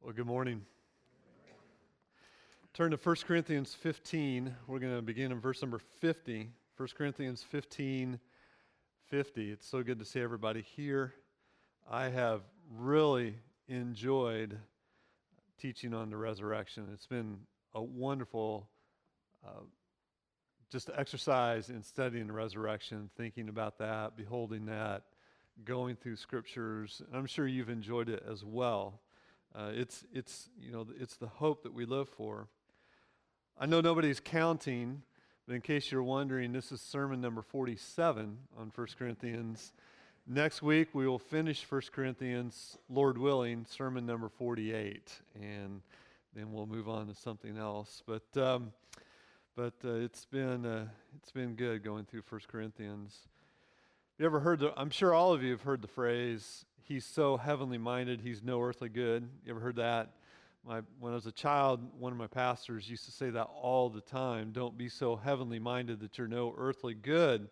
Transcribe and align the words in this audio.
Well, 0.00 0.12
good 0.12 0.26
morning. 0.26 0.62
Turn 2.72 2.92
to 2.92 2.96
1 2.96 3.16
Corinthians 3.26 3.74
15. 3.74 4.54
We're 4.68 4.78
going 4.78 4.94
to 4.94 5.02
begin 5.02 5.32
in 5.32 5.40
verse 5.40 5.60
number 5.60 5.80
50. 6.00 6.48
1 6.76 6.88
Corinthians 6.96 7.42
15 7.42 8.20
50. 9.08 9.50
It's 9.50 9.66
so 9.66 9.82
good 9.82 9.98
to 9.98 10.04
see 10.04 10.20
everybody 10.20 10.62
here. 10.62 11.14
I 11.90 12.10
have 12.10 12.42
really 12.72 13.34
enjoyed 13.66 14.56
teaching 15.60 15.92
on 15.92 16.10
the 16.10 16.16
resurrection. 16.16 16.86
It's 16.94 17.06
been 17.06 17.38
a 17.74 17.82
wonderful 17.82 18.68
uh, 19.44 19.62
just 20.70 20.90
exercise 20.96 21.70
in 21.70 21.82
studying 21.82 22.28
the 22.28 22.32
resurrection, 22.32 23.10
thinking 23.16 23.48
about 23.48 23.78
that, 23.78 24.16
beholding 24.16 24.66
that, 24.66 25.02
going 25.64 25.96
through 25.96 26.16
scriptures. 26.16 27.02
And 27.08 27.16
I'm 27.16 27.26
sure 27.26 27.48
you've 27.48 27.68
enjoyed 27.68 28.08
it 28.08 28.22
as 28.30 28.44
well. 28.44 29.00
Uh, 29.54 29.70
it's, 29.72 30.04
it's, 30.12 30.50
you 30.60 30.70
know, 30.70 30.86
it's 30.98 31.16
the 31.16 31.26
hope 31.26 31.62
that 31.62 31.72
we 31.72 31.84
live 31.84 32.08
for. 32.08 32.48
I 33.58 33.66
know 33.66 33.80
nobody's 33.80 34.20
counting, 34.20 35.02
but 35.46 35.54
in 35.54 35.62
case 35.62 35.90
you're 35.90 36.02
wondering, 36.02 36.52
this 36.52 36.70
is 36.70 36.80
sermon 36.80 37.20
number 37.20 37.42
47 37.42 38.38
on 38.56 38.72
1 38.74 38.86
Corinthians. 38.98 39.72
Next 40.26 40.60
week, 40.62 40.88
we 40.92 41.08
will 41.08 41.18
finish 41.18 41.64
1 41.68 41.82
Corinthians, 41.90 42.76
Lord 42.90 43.16
willing, 43.16 43.64
sermon 43.66 44.04
number 44.04 44.28
48, 44.28 45.10
and 45.34 45.80
then 46.34 46.52
we'll 46.52 46.66
move 46.66 46.88
on 46.88 47.06
to 47.06 47.14
something 47.14 47.56
else. 47.56 48.02
But, 48.06 48.36
um, 48.36 48.72
but 49.56 49.74
uh, 49.84 49.94
it's, 49.94 50.26
been, 50.26 50.66
uh, 50.66 50.88
it's 51.16 51.32
been 51.32 51.54
good 51.54 51.82
going 51.82 52.04
through 52.04 52.22
1 52.28 52.42
Corinthians. 52.46 53.16
You 54.18 54.26
ever 54.26 54.40
heard 54.40 54.60
the, 54.60 54.72
I'm 54.76 54.90
sure 54.90 55.14
all 55.14 55.32
of 55.32 55.42
you 55.42 55.52
have 55.52 55.62
heard 55.62 55.80
the 55.80 55.88
phrase, 55.88 56.66
he's 56.88 57.04
so 57.04 57.36
heavenly 57.36 57.78
minded, 57.78 58.22
he's 58.22 58.42
no 58.42 58.62
earthly 58.62 58.88
good. 58.88 59.28
You 59.44 59.50
ever 59.50 59.60
heard 59.60 59.76
that? 59.76 60.14
My, 60.66 60.80
when 60.98 61.12
I 61.12 61.14
was 61.14 61.26
a 61.26 61.32
child, 61.32 61.80
one 61.98 62.12
of 62.12 62.18
my 62.18 62.26
pastors 62.26 62.88
used 62.88 63.04
to 63.04 63.12
say 63.12 63.30
that 63.30 63.48
all 63.60 63.90
the 63.90 64.00
time. 64.00 64.50
Don't 64.52 64.76
be 64.76 64.88
so 64.88 65.14
heavenly 65.14 65.58
minded 65.58 66.00
that 66.00 66.18
you're 66.18 66.26
no 66.26 66.54
earthly 66.56 66.94
good. 66.94 67.48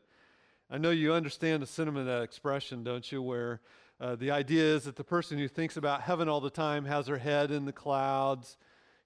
I 0.71 0.79
know 0.79 0.91
you 0.91 1.13
understand 1.13 1.63
the 1.63 1.67
sentiment 1.67 2.09
of 2.09 2.15
that 2.17 2.23
expression, 2.23 2.83
don't 2.83 3.11
you? 3.13 3.23
Where 3.23 3.61
uh, 4.01 4.17
the 4.17 4.31
idea 4.31 4.63
is 4.63 4.85
that 4.85 4.97
the 4.97 5.05
person 5.05 5.39
who 5.39 5.49
thinks 5.49 5.77
about 5.77 6.01
heaven 6.01 6.29
all 6.29 6.41
the 6.41 6.51
time 6.51 6.87
has 6.87 7.07
their 7.07 7.19
head 7.19 7.51
in 7.51 7.67
the 7.67 7.73
clouds. 7.73 8.57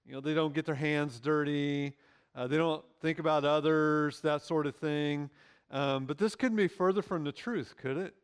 You 0.06 0.14
know, 0.14 0.20
they 0.20 0.34
don't 0.34 0.54
get 0.54 0.64
their 0.64 0.74
hands 0.76 1.20
dirty. 1.20 1.92
Uh, 2.34 2.46
they 2.46 2.56
don't 2.56 2.84
think 3.00 3.18
about 3.18 3.44
others, 3.44 4.20
that 4.20 4.42
sort 4.42 4.66
of 4.66 4.76
thing. 4.76 5.28
Um, 5.70 6.06
but 6.06 6.18
this 6.18 6.34
couldn't 6.36 6.56
be 6.56 6.68
further 6.68 7.02
from 7.02 7.24
the 7.24 7.32
truth, 7.32 7.74
could 7.76 7.96
it? 7.96 8.14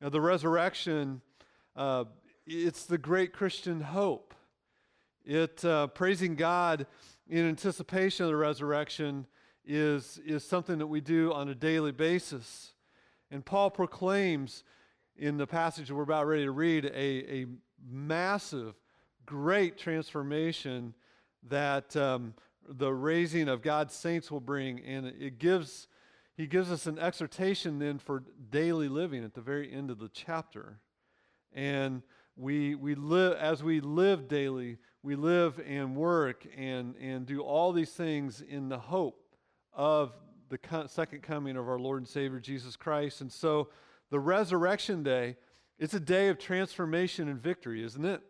Now, 0.00 0.08
the 0.08 0.20
resurrection, 0.20 1.20
uh, 1.76 2.04
it's 2.46 2.84
the 2.84 2.98
great 2.98 3.32
Christian 3.32 3.80
hope. 3.80 4.34
It, 5.24 5.64
uh, 5.64 5.86
praising 5.88 6.34
God 6.34 6.86
in 7.28 7.48
anticipation 7.48 8.24
of 8.24 8.30
the 8.30 8.36
resurrection 8.36 9.26
is, 9.64 10.20
is 10.26 10.44
something 10.44 10.78
that 10.78 10.86
we 10.86 11.00
do 11.00 11.32
on 11.32 11.48
a 11.48 11.54
daily 11.54 11.92
basis. 11.92 12.72
And 13.30 13.44
Paul 13.44 13.70
proclaims 13.70 14.64
in 15.16 15.36
the 15.36 15.46
passage 15.46 15.90
we're 15.90 16.02
about 16.02 16.26
ready 16.26 16.44
to 16.44 16.50
read 16.50 16.84
a, 16.86 17.34
a 17.34 17.46
massive, 17.88 18.74
great 19.24 19.78
transformation 19.78 20.94
that 21.48 21.96
um, 21.96 22.34
the 22.68 22.92
raising 22.92 23.48
of 23.48 23.62
God's 23.62 23.94
saints 23.94 24.30
will 24.30 24.40
bring. 24.40 24.80
And 24.80 25.06
it 25.06 25.38
gives 25.38 25.88
he 26.36 26.46
gives 26.46 26.70
us 26.70 26.86
an 26.86 26.98
exhortation 26.98 27.78
then 27.78 27.98
for 27.98 28.24
daily 28.50 28.88
living 28.88 29.24
at 29.24 29.34
the 29.34 29.40
very 29.40 29.72
end 29.72 29.90
of 29.90 29.98
the 29.98 30.08
chapter. 30.08 30.80
And 31.52 32.02
we, 32.36 32.74
we 32.74 32.94
live, 32.94 33.36
as 33.38 33.62
we 33.62 33.80
live 33.80 34.26
daily, 34.28 34.78
we 35.02 35.14
live 35.14 35.60
and 35.66 35.94
work 35.94 36.46
and, 36.56 36.96
and 36.96 37.26
do 37.26 37.40
all 37.40 37.72
these 37.72 37.92
things 37.92 38.40
in 38.40 38.68
the 38.68 38.78
hope 38.78 39.20
of 39.72 40.12
the 40.48 40.58
second 40.88 41.22
coming 41.22 41.56
of 41.56 41.68
our 41.68 41.78
Lord 41.78 41.98
and 41.98 42.08
Savior 42.08 42.40
Jesus 42.40 42.74
Christ. 42.74 43.20
And 43.20 43.30
so 43.30 43.68
the 44.10 44.20
resurrection 44.20 45.02
day, 45.02 45.36
it's 45.78 45.94
a 45.94 46.00
day 46.00 46.28
of 46.28 46.38
transformation 46.38 47.28
and 47.28 47.40
victory, 47.40 47.84
isn't 47.84 48.04
it? 48.04 48.22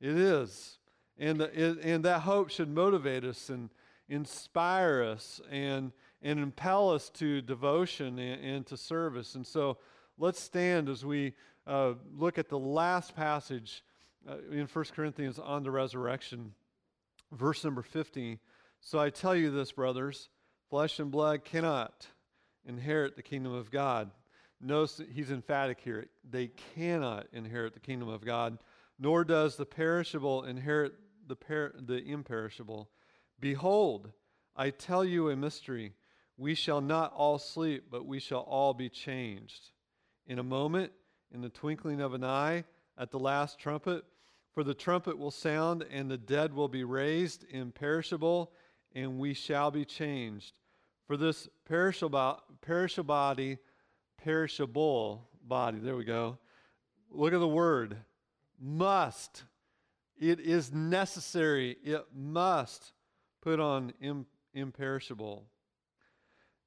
It 0.00 0.16
is. 0.16 0.78
And, 1.18 1.40
the, 1.40 1.78
and 1.82 2.04
that 2.04 2.22
hope 2.22 2.50
should 2.50 2.68
motivate 2.68 3.24
us 3.24 3.48
and, 3.48 3.70
inspire 4.12 5.02
us 5.02 5.40
and, 5.50 5.92
and 6.22 6.38
impel 6.38 6.90
us 6.90 7.10
to 7.10 7.42
devotion 7.42 8.18
and, 8.18 8.44
and 8.44 8.66
to 8.66 8.76
service. 8.76 9.34
And 9.34 9.46
so 9.46 9.78
let's 10.18 10.40
stand 10.40 10.88
as 10.88 11.04
we 11.04 11.34
uh, 11.66 11.94
look 12.16 12.38
at 12.38 12.48
the 12.48 12.58
last 12.58 13.14
passage 13.14 13.84
uh, 14.28 14.36
in 14.50 14.66
1 14.66 14.84
Corinthians 14.94 15.38
on 15.38 15.62
the 15.62 15.70
resurrection, 15.70 16.52
verse 17.32 17.64
number 17.64 17.82
50. 17.82 18.38
So 18.80 18.98
I 18.98 19.10
tell 19.10 19.34
you 19.34 19.50
this, 19.50 19.72
brothers 19.72 20.28
flesh 20.70 20.98
and 21.00 21.10
blood 21.10 21.44
cannot 21.44 22.06
inherit 22.64 23.14
the 23.14 23.22
kingdom 23.22 23.52
of 23.52 23.70
God. 23.70 24.10
Notice 24.58 24.94
that 24.94 25.10
he's 25.10 25.30
emphatic 25.30 25.80
here. 25.80 26.06
They 26.30 26.46
cannot 26.74 27.26
inherit 27.34 27.74
the 27.74 27.80
kingdom 27.80 28.08
of 28.08 28.24
God, 28.24 28.56
nor 28.98 29.22
does 29.22 29.56
the 29.56 29.66
perishable 29.66 30.44
inherit 30.44 30.94
the, 31.26 31.36
per- 31.36 31.74
the 31.78 32.02
imperishable. 32.02 32.88
Behold, 33.38 34.12
I 34.56 34.70
tell 34.70 35.04
you 35.04 35.28
a 35.28 35.36
mystery. 35.36 35.92
We 36.36 36.54
shall 36.54 36.80
not 36.80 37.12
all 37.12 37.38
sleep, 37.38 37.84
but 37.90 38.06
we 38.06 38.18
shall 38.18 38.40
all 38.40 38.74
be 38.74 38.88
changed. 38.88 39.70
In 40.26 40.38
a 40.38 40.42
moment, 40.42 40.92
in 41.32 41.40
the 41.40 41.48
twinkling 41.48 42.00
of 42.00 42.14
an 42.14 42.24
eye, 42.24 42.64
at 42.98 43.10
the 43.10 43.18
last 43.18 43.58
trumpet, 43.58 44.04
for 44.52 44.64
the 44.64 44.74
trumpet 44.74 45.18
will 45.18 45.30
sound, 45.30 45.84
and 45.90 46.10
the 46.10 46.18
dead 46.18 46.52
will 46.52 46.68
be 46.68 46.84
raised 46.84 47.44
imperishable, 47.50 48.52
and 48.94 49.18
we 49.18 49.34
shall 49.34 49.70
be 49.70 49.84
changed. 49.84 50.52
For 51.06 51.16
this 51.16 51.48
perishable, 51.64 52.42
perishable 52.60 53.08
body, 53.08 53.58
perishable 54.18 55.28
body, 55.42 55.78
there 55.78 55.96
we 55.96 56.04
go. 56.04 56.38
Look 57.10 57.32
at 57.32 57.40
the 57.40 57.48
word 57.48 57.96
must. 58.60 59.44
It 60.18 60.40
is 60.40 60.72
necessary. 60.72 61.76
It 61.82 62.04
must 62.14 62.92
put 63.40 63.58
on 63.58 63.92
imperishable. 64.54 65.46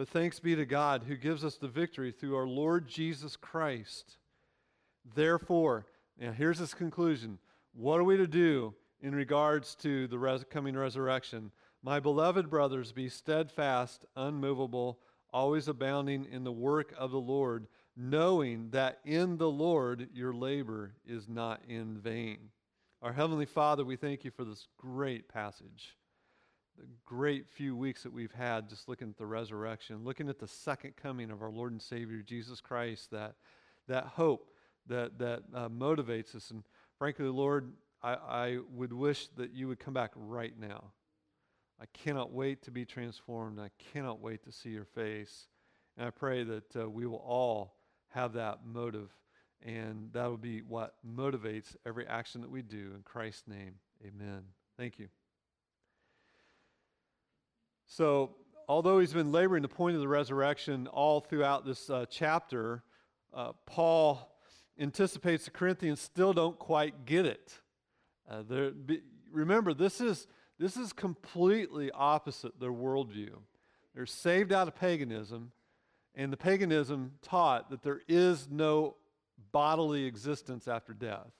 But 0.00 0.08
thanks 0.08 0.40
be 0.40 0.56
to 0.56 0.64
God 0.64 1.02
who 1.06 1.14
gives 1.14 1.44
us 1.44 1.56
the 1.56 1.68
victory 1.68 2.10
through 2.10 2.34
our 2.34 2.48
Lord 2.48 2.88
Jesus 2.88 3.36
Christ. 3.36 4.16
Therefore, 5.14 5.84
now 6.18 6.32
here's 6.32 6.58
his 6.58 6.72
conclusion. 6.72 7.38
What 7.74 8.00
are 8.00 8.04
we 8.04 8.16
to 8.16 8.26
do 8.26 8.72
in 9.02 9.14
regards 9.14 9.74
to 9.82 10.06
the 10.06 10.18
res- 10.18 10.46
coming 10.48 10.74
resurrection? 10.74 11.52
My 11.82 12.00
beloved 12.00 12.48
brothers, 12.48 12.92
be 12.92 13.10
steadfast, 13.10 14.06
unmovable, 14.16 15.00
always 15.34 15.68
abounding 15.68 16.24
in 16.32 16.44
the 16.44 16.50
work 16.50 16.94
of 16.96 17.10
the 17.10 17.20
Lord, 17.20 17.66
knowing 17.94 18.70
that 18.70 19.00
in 19.04 19.36
the 19.36 19.50
Lord 19.50 20.08
your 20.14 20.32
labor 20.32 20.94
is 21.06 21.28
not 21.28 21.60
in 21.68 21.98
vain. 21.98 22.38
Our 23.02 23.12
Heavenly 23.12 23.44
Father, 23.44 23.84
we 23.84 23.96
thank 23.96 24.24
you 24.24 24.30
for 24.30 24.46
this 24.46 24.66
great 24.78 25.28
passage 25.28 25.94
the 26.78 26.86
great 27.04 27.48
few 27.48 27.76
weeks 27.76 28.02
that 28.02 28.12
we've 28.12 28.32
had 28.32 28.68
just 28.68 28.88
looking 28.88 29.08
at 29.08 29.16
the 29.16 29.26
resurrection, 29.26 30.04
looking 30.04 30.28
at 30.28 30.38
the 30.38 30.48
second 30.48 30.96
coming 30.96 31.30
of 31.30 31.42
our 31.42 31.50
Lord 31.50 31.72
and 31.72 31.82
Savior 31.82 32.22
Jesus 32.22 32.60
Christ, 32.60 33.10
that, 33.10 33.34
that 33.88 34.04
hope 34.06 34.50
that, 34.86 35.18
that 35.18 35.42
uh, 35.54 35.68
motivates 35.68 36.34
us. 36.34 36.50
And 36.50 36.62
frankly, 36.98 37.26
Lord, 37.26 37.72
I, 38.02 38.14
I 38.14 38.58
would 38.72 38.92
wish 38.92 39.28
that 39.36 39.52
you 39.52 39.68
would 39.68 39.78
come 39.78 39.94
back 39.94 40.12
right 40.14 40.58
now. 40.58 40.92
I 41.80 41.86
cannot 41.92 42.32
wait 42.32 42.62
to 42.64 42.70
be 42.70 42.84
transformed. 42.84 43.58
I 43.58 43.70
cannot 43.92 44.20
wait 44.20 44.44
to 44.44 44.52
see 44.52 44.70
your 44.70 44.84
face. 44.84 45.48
And 45.96 46.06
I 46.06 46.10
pray 46.10 46.44
that 46.44 46.76
uh, 46.76 46.90
we 46.90 47.06
will 47.06 47.24
all 47.26 47.76
have 48.08 48.34
that 48.34 48.60
motive, 48.66 49.10
and 49.62 50.10
that 50.12 50.26
will 50.26 50.36
be 50.36 50.62
what 50.62 50.94
motivates 51.06 51.76
every 51.86 52.06
action 52.06 52.40
that 52.40 52.50
we 52.50 52.62
do. 52.62 52.92
In 52.94 53.02
Christ's 53.04 53.48
name, 53.48 53.74
amen. 54.04 54.42
Thank 54.76 54.98
you. 54.98 55.08
So, 57.92 58.36
although 58.68 59.00
he's 59.00 59.12
been 59.12 59.32
laboring 59.32 59.62
the 59.62 59.68
point 59.68 59.96
of 59.96 60.00
the 60.00 60.06
resurrection 60.06 60.86
all 60.86 61.18
throughout 61.20 61.66
this 61.66 61.90
uh, 61.90 62.06
chapter, 62.08 62.84
uh, 63.34 63.50
Paul 63.66 64.32
anticipates 64.78 65.46
the 65.46 65.50
Corinthians 65.50 66.00
still 66.00 66.32
don't 66.32 66.56
quite 66.56 67.04
get 67.04 67.26
it. 67.26 67.52
Uh, 68.30 68.42
be, 68.86 69.00
remember, 69.32 69.74
this 69.74 70.00
is, 70.00 70.28
This 70.60 70.76
is 70.76 70.92
completely 70.92 71.90
opposite 71.90 72.60
their 72.60 72.70
worldview. 72.70 73.30
They're 73.94 74.04
saved 74.04 74.52
out 74.52 74.68
of 74.68 74.76
paganism, 74.76 75.52
and 76.14 76.30
the 76.30 76.36
paganism 76.36 77.12
taught 77.22 77.70
that 77.70 77.82
there 77.82 78.02
is 78.06 78.46
no 78.50 78.96
bodily 79.52 80.04
existence 80.04 80.68
after 80.68 80.92
death 80.92 81.32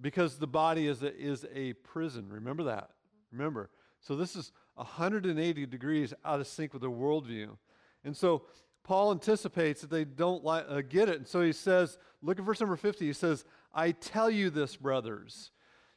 because 0.00 0.38
the 0.38 0.48
body 0.48 0.88
is 0.88 1.04
a, 1.04 1.16
is 1.16 1.46
a 1.54 1.74
prison. 1.74 2.28
Remember 2.28 2.64
that. 2.64 2.90
Remember. 3.30 3.70
So 4.00 4.16
this 4.16 4.36
is 4.36 4.52
180 4.74 5.66
degrees 5.66 6.14
out 6.24 6.40
of 6.40 6.46
sync 6.46 6.72
with 6.72 6.82
their 6.82 6.90
worldview. 6.90 7.56
And 8.04 8.16
so 8.16 8.42
Paul 8.84 9.10
anticipates 9.10 9.80
that 9.82 9.90
they 9.90 10.04
don't 10.04 10.44
li- 10.44 10.62
uh, 10.68 10.82
get 10.88 11.08
it. 11.08 11.16
And 11.16 11.26
so 11.26 11.42
he 11.42 11.52
says, 11.52 11.98
look 12.22 12.38
at 12.38 12.44
verse 12.44 12.60
number 12.60 12.76
50. 12.76 13.04
He 13.04 13.12
says, 13.12 13.44
I 13.74 13.92
tell 13.92 14.30
you 14.30 14.50
this, 14.50 14.76
brothers. 14.76 15.50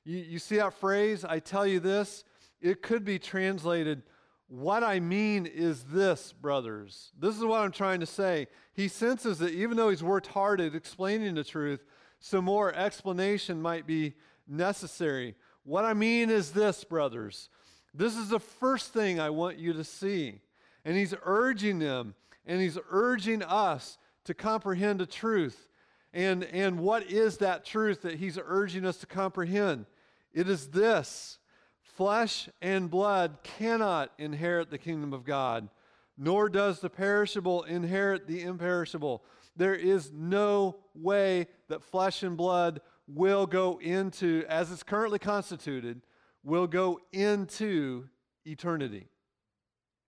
You, 0.03 0.18
you 0.18 0.39
see 0.39 0.57
that 0.57 0.74
phrase, 0.74 1.24
I 1.24 1.39
tell 1.39 1.65
you 1.65 1.80
this? 1.80 2.24
It 2.59 2.81
could 2.81 3.06
be 3.06 3.18
translated, 3.18 4.03
what 4.51 4.83
I 4.83 5.00
mean 5.00 5.45
is 5.45 5.83
this, 5.83 6.33
brothers. 6.33 7.13
This 7.18 7.38
is 7.38 7.45
what 7.45 7.62
I'm 7.62 7.71
trying 7.71 8.01
to 8.01 8.06
say. 8.06 8.48
He 8.74 8.89
senses 8.89 9.39
that 9.39 9.53
even 9.53 9.77
though 9.77 9.89
he's 9.89 10.03
worked 10.03 10.27
hard 10.27 10.59
at 10.59 10.75
explaining 10.75 11.36
the 11.36 11.45
truth, 11.45 11.86
some 12.19 12.44
more 12.44 12.74
explanation 12.74 13.62
might 13.62 13.88
be 13.88 14.13
necessary. 14.50 15.36
What 15.63 15.86
I 15.86 15.94
mean 15.94 16.30
is 16.30 16.51
this, 16.51 16.83
brothers. 16.83 17.48
This 17.93 18.15
is 18.15 18.29
the 18.29 18.39
first 18.39 18.93
thing 18.93 19.19
I 19.19 19.29
want 19.29 19.57
you 19.57 19.73
to 19.73 19.83
see. 19.83 20.39
And 20.85 20.95
he's 20.95 21.13
urging 21.23 21.79
them 21.79 22.15
and 22.45 22.61
he's 22.61 22.77
urging 22.89 23.43
us 23.43 23.97
to 24.25 24.33
comprehend 24.33 24.99
the 24.99 25.05
truth. 25.05 25.67
And, 26.13 26.43
and 26.43 26.79
what 26.79 27.09
is 27.09 27.38
that 27.38 27.65
truth 27.65 28.01
that 28.01 28.15
he's 28.15 28.38
urging 28.43 28.85
us 28.85 28.97
to 28.97 29.05
comprehend? 29.05 29.85
It 30.33 30.49
is 30.49 30.67
this 30.67 31.38
flesh 31.81 32.49
and 32.61 32.89
blood 32.89 33.38
cannot 33.43 34.11
inherit 34.17 34.69
the 34.69 34.77
kingdom 34.77 35.13
of 35.13 35.23
God, 35.25 35.69
nor 36.17 36.49
does 36.49 36.79
the 36.79 36.89
perishable 36.89 37.63
inherit 37.63 38.27
the 38.27 38.41
imperishable. 38.41 39.23
There 39.55 39.75
is 39.75 40.11
no 40.13 40.77
way 40.95 41.47
that 41.67 41.83
flesh 41.83 42.23
and 42.23 42.38
blood 42.38 42.81
will 43.07 43.45
go 43.45 43.79
into, 43.79 44.45
as 44.47 44.71
it's 44.71 44.83
currently 44.83 45.19
constituted, 45.19 46.01
will 46.43 46.67
go 46.67 46.99
into 47.11 48.07
eternity. 48.45 49.07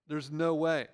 There's 0.08 0.32
no 0.32 0.56
way. 0.56 0.88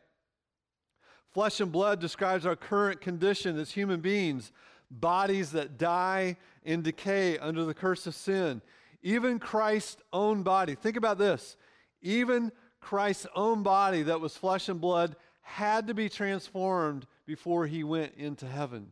Flesh 1.33 1.59
and 1.59 1.71
blood 1.71 1.99
describes 1.99 2.45
our 2.45 2.55
current 2.55 3.01
condition 3.01 3.57
as 3.57 3.71
human 3.71 4.01
beings, 4.01 4.51
bodies 4.89 5.51
that 5.51 5.77
die 5.77 6.37
and 6.65 6.83
decay 6.83 7.37
under 7.37 7.63
the 7.65 7.73
curse 7.73 8.07
of 8.07 8.15
sin. 8.15 8.61
Even 9.01 9.39
Christ's 9.39 10.01
own 10.11 10.43
body, 10.43 10.75
think 10.75 10.97
about 10.97 11.17
this. 11.17 11.55
Even 12.01 12.51
Christ's 12.81 13.27
own 13.35 13.63
body 13.63 14.03
that 14.03 14.19
was 14.19 14.35
flesh 14.35 14.69
and 14.69 14.81
blood 14.81 15.15
had 15.41 15.87
to 15.87 15.93
be 15.93 16.09
transformed 16.09 17.05
before 17.25 17.67
he 17.67 17.83
went 17.83 18.13
into 18.15 18.45
heaven. 18.45 18.91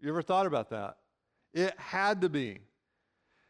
You 0.00 0.08
ever 0.10 0.22
thought 0.22 0.46
about 0.46 0.70
that? 0.70 0.96
It 1.52 1.78
had 1.78 2.20
to 2.22 2.28
be. 2.28 2.60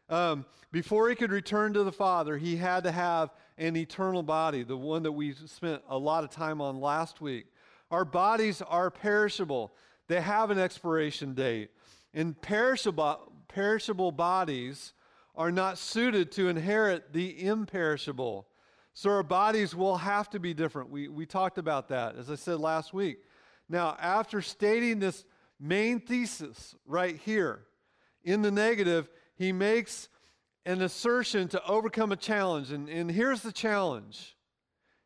Um, 0.09 0.45
before 0.71 1.09
he 1.09 1.15
could 1.15 1.31
return 1.31 1.73
to 1.73 1.83
the 1.83 1.91
Father, 1.91 2.37
he 2.37 2.57
had 2.57 2.83
to 2.83 2.91
have 2.91 3.31
an 3.57 3.75
eternal 3.75 4.23
body, 4.23 4.63
the 4.63 4.77
one 4.77 5.03
that 5.03 5.11
we 5.11 5.33
spent 5.33 5.81
a 5.87 5.97
lot 5.97 6.23
of 6.23 6.29
time 6.29 6.61
on 6.61 6.79
last 6.79 7.21
week. 7.21 7.47
Our 7.91 8.05
bodies 8.05 8.61
are 8.61 8.91
perishable, 8.91 9.73
they 10.07 10.21
have 10.21 10.51
an 10.51 10.59
expiration 10.59 11.33
date. 11.33 11.71
And 12.13 12.39
perishable, 12.39 13.31
perishable 13.47 14.11
bodies 14.11 14.93
are 15.35 15.51
not 15.51 15.77
suited 15.77 16.31
to 16.33 16.47
inherit 16.47 17.11
the 17.13 17.45
imperishable. 17.45 18.47
So 18.93 19.09
our 19.09 19.23
bodies 19.23 19.75
will 19.75 19.97
have 19.97 20.29
to 20.29 20.39
be 20.39 20.53
different. 20.53 20.89
We, 20.89 21.09
we 21.09 21.25
talked 21.25 21.57
about 21.57 21.89
that, 21.89 22.15
as 22.15 22.29
I 22.29 22.35
said 22.35 22.59
last 22.59 22.93
week. 22.93 23.17
Now, 23.67 23.97
after 23.99 24.41
stating 24.41 24.99
this 24.99 25.25
main 25.59 25.99
thesis 25.99 26.75
right 26.85 27.17
here 27.17 27.65
in 28.23 28.41
the 28.41 28.51
negative, 28.51 29.09
he 29.37 29.51
makes 29.51 30.09
an 30.65 30.81
assertion 30.81 31.47
to 31.49 31.63
overcome 31.65 32.11
a 32.11 32.15
challenge. 32.15 32.71
And, 32.71 32.89
and 32.89 33.11
here's 33.11 33.41
the 33.41 33.51
challenge 33.51 34.35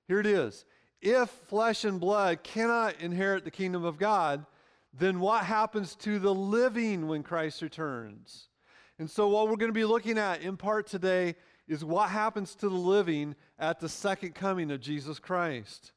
here 0.07 0.19
it 0.19 0.25
is. 0.25 0.65
If 1.01 1.29
flesh 1.29 1.85
and 1.85 1.99
blood 1.99 2.43
cannot 2.43 2.99
inherit 2.99 3.45
the 3.45 3.51
kingdom 3.51 3.85
of 3.85 3.99
God, 3.99 4.45
then 4.91 5.19
what 5.19 5.45
happens 5.45 5.95
to 5.97 6.17
the 6.19 6.33
living 6.33 7.07
when 7.07 7.21
Christ 7.21 7.61
returns? 7.61 8.49
And 8.97 9.09
so, 9.09 9.29
what 9.29 9.47
we're 9.47 9.55
going 9.55 9.69
to 9.69 9.73
be 9.73 9.85
looking 9.85 10.17
at 10.17 10.41
in 10.41 10.57
part 10.57 10.87
today 10.87 11.35
is 11.67 11.85
what 11.85 12.09
happens 12.09 12.55
to 12.55 12.67
the 12.67 12.75
living 12.75 13.35
at 13.59 13.79
the 13.79 13.87
second 13.87 14.33
coming 14.33 14.71
of 14.71 14.81
Jesus 14.81 15.19
Christ. 15.19 15.93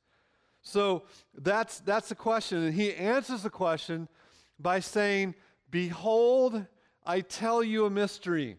So, 0.60 1.04
that's, 1.34 1.80
that's 1.80 2.10
the 2.10 2.14
question. 2.14 2.62
And 2.62 2.74
he 2.74 2.94
answers 2.94 3.42
the 3.42 3.50
question 3.50 4.08
by 4.60 4.80
saying, 4.80 5.34
Behold, 5.70 6.66
I 7.04 7.20
tell 7.20 7.62
you 7.62 7.86
a 7.86 7.90
mystery. 7.90 8.56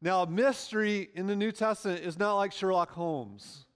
Now, 0.00 0.24
mystery 0.24 1.10
in 1.14 1.26
the 1.26 1.36
New 1.36 1.52
Testament 1.52 2.04
is 2.04 2.18
not 2.18 2.36
like 2.36 2.52
Sherlock 2.52 2.90
Holmes. 2.90 3.66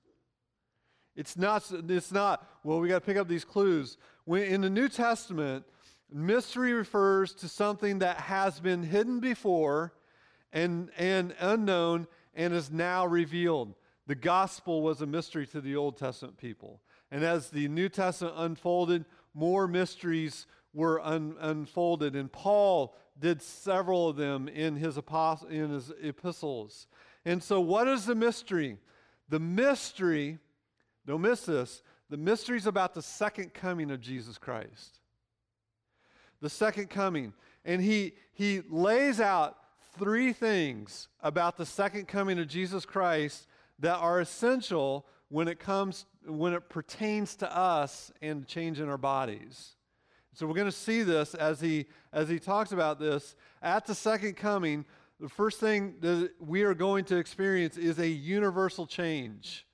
It's 1.16 1.36
not, 1.36 1.70
it's 1.88 2.12
not 2.12 2.46
well, 2.64 2.80
we 2.80 2.88
got 2.88 3.00
to 3.00 3.06
pick 3.06 3.18
up 3.18 3.28
these 3.28 3.44
clues. 3.44 3.98
When, 4.24 4.42
in 4.42 4.60
the 4.62 4.70
New 4.70 4.88
Testament, 4.88 5.66
mystery 6.10 6.72
refers 6.72 7.34
to 7.34 7.48
something 7.48 7.98
that 7.98 8.16
has 8.16 8.58
been 8.58 8.82
hidden 8.82 9.20
before 9.20 9.92
and, 10.52 10.90
and 10.96 11.34
unknown 11.38 12.06
and 12.34 12.54
is 12.54 12.70
now 12.70 13.06
revealed. 13.06 13.74
The 14.06 14.14
gospel 14.14 14.82
was 14.82 15.02
a 15.02 15.06
mystery 15.06 15.46
to 15.48 15.60
the 15.60 15.76
Old 15.76 15.98
Testament 15.98 16.38
people. 16.38 16.80
And 17.10 17.22
as 17.22 17.50
the 17.50 17.68
New 17.68 17.90
Testament 17.90 18.34
unfolded, 18.38 19.04
more 19.34 19.68
mysteries 19.68 20.46
were 20.72 21.00
un- 21.00 21.36
unfolded. 21.38 22.16
And 22.16 22.32
Paul 22.32 22.96
did 23.18 23.42
several 23.42 24.08
of 24.08 24.16
them 24.16 24.48
in 24.48 24.76
his, 24.76 24.96
apost- 24.96 25.50
in 25.50 25.70
his 25.70 25.92
epistles. 26.02 26.86
And 27.24 27.42
so, 27.42 27.60
what 27.60 27.88
is 27.88 28.06
the 28.06 28.14
mystery? 28.14 28.78
The 29.28 29.40
mystery, 29.40 30.38
don't 31.06 31.22
miss 31.22 31.46
this, 31.46 31.82
the 32.10 32.16
mystery 32.16 32.56
is 32.56 32.66
about 32.66 32.94
the 32.94 33.02
second 33.02 33.54
coming 33.54 33.90
of 33.90 34.00
Jesus 34.00 34.38
Christ. 34.38 35.00
The 36.40 36.50
second 36.50 36.90
coming. 36.90 37.32
And 37.64 37.80
he, 37.80 38.12
he 38.34 38.60
lays 38.68 39.20
out 39.20 39.56
three 39.98 40.32
things 40.32 41.08
about 41.22 41.56
the 41.56 41.64
second 41.64 42.08
coming 42.08 42.38
of 42.38 42.48
Jesus 42.48 42.84
Christ 42.84 43.46
that 43.78 43.96
are 43.96 44.20
essential 44.20 45.06
when 45.28 45.48
it 45.48 45.58
comes 45.58 46.06
when 46.26 46.54
it 46.54 46.68
pertains 46.68 47.36
to 47.36 47.56
us 47.56 48.10
and 48.22 48.46
change 48.46 48.80
in 48.80 48.88
our 48.88 48.98
bodies. 48.98 49.76
So 50.34 50.48
we're 50.48 50.54
going 50.54 50.66
to 50.66 50.72
see 50.72 51.02
this 51.02 51.34
as 51.34 51.60
he 51.60 51.86
as 52.12 52.28
he 52.28 52.40
talks 52.40 52.72
about 52.72 52.98
this 52.98 53.36
at 53.62 53.86
the 53.86 53.94
second 53.94 54.36
coming. 54.36 54.84
The 55.20 55.28
first 55.28 55.60
thing 55.60 55.94
that 56.00 56.32
we 56.40 56.64
are 56.64 56.74
going 56.74 57.04
to 57.06 57.16
experience 57.16 57.76
is 57.76 58.00
a 58.00 58.08
universal 58.08 58.84
change. 58.84 59.64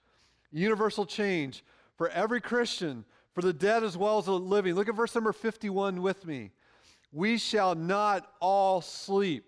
Universal 0.53 1.07
change 1.07 1.65
for 1.97 2.11
every 2.11 2.43
Christian, 2.43 3.07
for 3.33 3.41
the 3.41 3.55
dead 3.55 3.83
as 3.83 3.97
well 3.97 4.19
as 4.19 4.27
the 4.27 4.33
living. 4.33 4.75
Look 4.75 4.89
at 4.89 4.95
verse 4.95 5.15
number 5.15 5.33
51 5.33 6.03
with 6.03 6.27
me. 6.27 6.51
We 7.11 7.39
shall 7.39 7.75
not 7.75 8.31
all 8.39 8.83
sleep. 8.83 9.47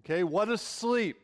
Okay, 0.00 0.24
what 0.24 0.48
is 0.48 0.60
sleep? 0.60 1.20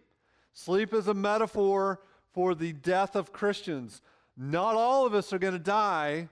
Sleep 0.52 0.94
is 0.94 1.08
a 1.08 1.14
metaphor 1.14 2.00
for 2.32 2.54
the 2.54 2.72
death 2.72 3.16
of 3.16 3.32
Christians. 3.32 4.02
Not 4.36 4.76
all 4.76 5.04
of 5.04 5.14
us 5.14 5.32
are 5.32 5.38
going 5.38 5.52
to 5.54 5.58
die 5.58 6.28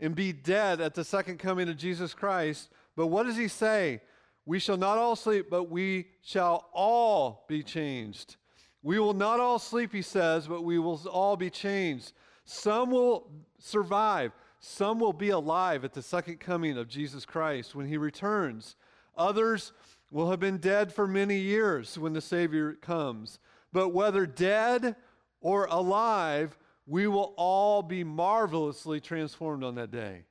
and 0.00 0.14
be 0.14 0.32
dead 0.32 0.80
at 0.80 0.94
the 0.94 1.04
second 1.04 1.38
coming 1.38 1.68
of 1.68 1.76
Jesus 1.76 2.14
Christ. 2.14 2.70
But 2.96 3.08
what 3.08 3.24
does 3.24 3.36
he 3.36 3.48
say? 3.48 4.00
We 4.46 4.58
shall 4.58 4.76
not 4.76 4.98
all 4.98 5.16
sleep, 5.16 5.46
but 5.50 5.64
we 5.64 6.06
shall 6.22 6.68
all 6.72 7.44
be 7.48 7.62
changed. 7.62 8.36
We 8.82 8.98
will 8.98 9.14
not 9.14 9.40
all 9.40 9.58
sleep, 9.58 9.92
he 9.92 10.02
says, 10.02 10.46
but 10.46 10.64
we 10.64 10.78
will 10.78 11.00
all 11.08 11.36
be 11.36 11.50
changed. 11.50 12.12
Some 12.44 12.90
will 12.90 13.30
survive, 13.58 14.32
some 14.60 14.98
will 15.00 15.12
be 15.12 15.30
alive 15.30 15.84
at 15.84 15.92
the 15.92 16.02
second 16.02 16.40
coming 16.40 16.78
of 16.78 16.88
Jesus 16.88 17.26
Christ 17.26 17.74
when 17.74 17.86
he 17.86 17.98
returns. 17.98 18.76
Others 19.16 19.72
will 20.10 20.30
have 20.30 20.40
been 20.40 20.58
dead 20.58 20.92
for 20.92 21.06
many 21.06 21.38
years 21.38 21.98
when 21.98 22.14
the 22.14 22.20
Savior 22.20 22.72
comes. 22.72 23.38
But 23.72 23.90
whether 23.90 24.24
dead 24.24 24.96
or 25.40 25.66
alive, 25.66 26.56
we 26.88 27.06
will 27.06 27.34
all 27.36 27.82
be 27.82 28.02
marvelously 28.02 28.98
transformed 28.98 29.62
on 29.62 29.74
that 29.74 29.90
day. 29.90 30.24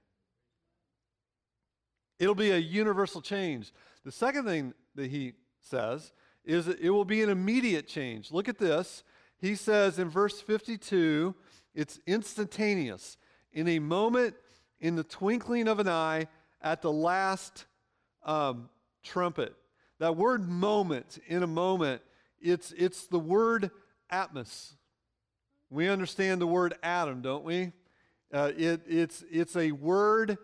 It'll 2.17 2.33
be 2.33 2.49
a 2.49 2.57
universal 2.57 3.21
change. 3.21 3.71
The 4.03 4.11
second 4.11 4.45
thing 4.45 4.73
that 4.95 5.11
he 5.11 5.33
says 5.61 6.11
is 6.43 6.65
that 6.65 6.79
it 6.79 6.89
will 6.89 7.05
be 7.05 7.21
an 7.21 7.29
immediate 7.29 7.87
change. 7.87 8.31
Look 8.31 8.49
at 8.49 8.57
this. 8.57 9.03
He 9.37 9.53
says 9.53 9.99
in 9.99 10.09
verse 10.09 10.41
52, 10.41 11.35
it's 11.75 11.99
instantaneous. 12.07 13.17
In 13.53 13.67
a 13.67 13.77
moment, 13.77 14.33
in 14.79 14.95
the 14.95 15.03
twinkling 15.03 15.67
of 15.67 15.79
an 15.79 15.87
eye, 15.87 16.27
at 16.59 16.81
the 16.81 16.91
last 16.91 17.65
um, 18.25 18.69
trumpet. 19.03 19.53
That 19.99 20.15
word 20.15 20.49
moment, 20.49 21.19
in 21.27 21.43
a 21.43 21.47
moment, 21.47 22.01
it's, 22.41 22.73
it's 22.75 23.05
the 23.05 23.19
word 23.19 23.69
atmos. 24.11 24.73
We 25.69 25.89
understand 25.89 26.39
the 26.39 26.47
word 26.47 26.75
atom, 26.81 27.21
don't 27.21 27.43
we? 27.43 27.73
Uh, 28.33 28.51
it, 28.57 28.81
it's, 28.87 29.25
it's 29.29 29.55
a 29.57 29.73
word 29.73 30.37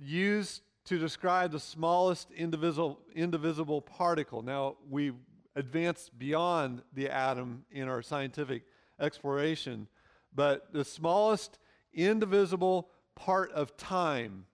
used 0.00 0.62
to 0.86 0.98
describe 0.98 1.52
the 1.52 1.60
smallest 1.60 2.30
indivisible, 2.32 2.98
indivisible 3.14 3.80
particle. 3.80 4.42
Now, 4.42 4.76
we've 4.90 5.14
advanced 5.54 6.18
beyond 6.18 6.82
the 6.92 7.08
atom 7.08 7.64
in 7.70 7.88
our 7.88 8.02
scientific 8.02 8.64
exploration, 8.98 9.86
but 10.34 10.72
the 10.72 10.84
smallest 10.84 11.58
indivisible 11.92 12.88
part 13.14 13.52
of 13.52 13.76
time, 13.76 14.46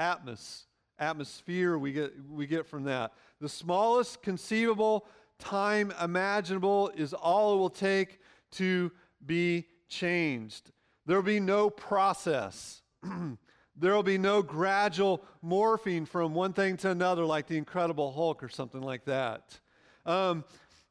atmos, 0.00 0.64
atmosphere, 0.98 1.76
we 1.76 1.92
get, 1.92 2.12
we 2.30 2.46
get 2.46 2.66
from 2.66 2.84
that. 2.84 3.12
The 3.40 3.48
smallest 3.50 4.22
conceivable 4.22 5.06
time 5.38 5.92
imaginable 6.00 6.90
is 6.96 7.12
all 7.12 7.54
it 7.54 7.58
will 7.58 7.70
take 7.70 8.18
to 8.52 8.92
be 9.24 9.66
changed. 9.88 10.70
There 11.06 11.16
will 11.16 11.22
be 11.22 11.40
no 11.40 11.70
process. 11.70 12.82
there 13.76 13.94
will 13.94 14.02
be 14.02 14.18
no 14.18 14.42
gradual 14.42 15.24
morphing 15.44 16.06
from 16.06 16.34
one 16.34 16.52
thing 16.52 16.76
to 16.78 16.90
another 16.90 17.24
like 17.24 17.46
the 17.46 17.56
Incredible 17.56 18.12
Hulk 18.12 18.42
or 18.42 18.48
something 18.48 18.82
like 18.82 19.04
that. 19.06 19.58
Um, 20.06 20.44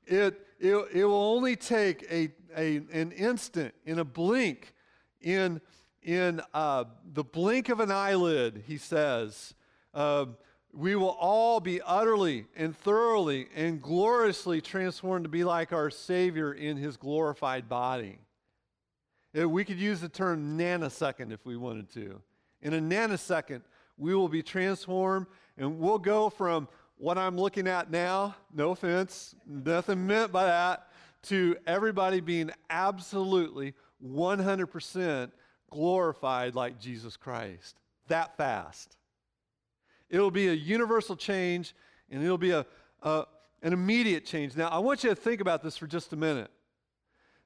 it, 0.06 0.46
it, 0.60 0.76
it 0.94 1.06
will 1.06 1.14
only 1.16 1.56
take 1.56 2.04
a, 2.12 2.30
a, 2.56 2.78
an 2.92 3.12
instant, 3.12 3.74
in 3.86 4.00
a 4.00 4.06
blink, 4.06 4.74
in, 5.22 5.62
in 6.02 6.42
uh, 6.54 6.86
the 7.14 7.24
blink 7.24 7.70
of 7.70 7.80
an 7.80 7.92
eyelid, 7.92 8.64
he 8.68 8.78
says. 8.78 9.54
Uh, 9.94 10.26
we 10.74 10.96
will 10.96 11.18
all 11.20 11.60
be 11.60 11.82
utterly 11.82 12.46
and 12.56 12.78
thoroughly 12.78 13.48
and 13.56 13.82
gloriously 13.82 14.62
transformed 14.62 15.26
to 15.26 15.30
be 15.30 15.44
like 15.44 15.74
our 15.74 15.90
Savior 15.90 16.54
in 16.54 16.78
his 16.78 16.98
glorified 16.98 17.68
body. 17.68 18.20
We 19.34 19.66
could 19.66 19.80
use 19.80 20.02
the 20.02 20.10
term 20.10 20.58
nanosecond 20.58 21.32
if 21.32 21.46
we 21.46 21.58
wanted 21.58 21.92
to. 21.94 22.22
In 22.62 22.74
a 22.74 22.80
nanosecond, 22.80 23.62
we 23.98 24.16
will 24.16 24.30
be 24.30 24.44
transformed 24.44 25.28
and 25.58 25.80
we'll 25.80 26.00
go 26.00 26.30
from 26.30 26.68
what 26.98 27.18
I'm 27.18 27.38
looking 27.38 27.68
at 27.68 27.90
now, 27.90 28.36
no 28.54 28.72
offense, 28.72 29.36
nothing 29.46 30.06
meant 30.06 30.32
by 30.32 30.46
that, 30.46 30.88
to 31.24 31.58
everybody 31.66 32.20
being 32.20 32.52
absolutely 32.70 33.74
100% 34.06 35.32
glorified 35.70 36.56
like 36.56 36.80
Jesus 36.80 37.18
Christ. 37.18 37.78
That 38.08 38.38
fast. 38.38 38.98
It'll 40.12 40.30
be 40.30 40.50
a 40.50 40.54
universal 40.54 41.16
change 41.16 41.74
and 42.12 42.24
it'll 42.24 42.38
be 42.38 42.52
a, 42.52 42.66
a 43.02 43.26
an 43.64 43.74
immediate 43.74 44.26
change. 44.26 44.56
Now, 44.56 44.68
I 44.70 44.80
want 44.80 45.04
you 45.04 45.10
to 45.10 45.16
think 45.16 45.40
about 45.40 45.64
this 45.64 45.78
for 45.78 45.88
just 45.88 46.14
a 46.14 46.16
minute. 46.16 46.52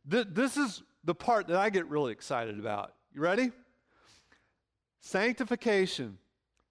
Th- 0.10 0.28
this 0.30 0.58
is 0.58 0.82
the 1.04 1.16
part 1.16 1.48
that 1.48 1.58
I 1.58 1.70
get 1.70 1.88
really 1.88 2.12
excited 2.12 2.58
about. 2.58 2.94
You 3.14 3.22
ready? 3.22 3.52
Sanctification, 5.02 6.18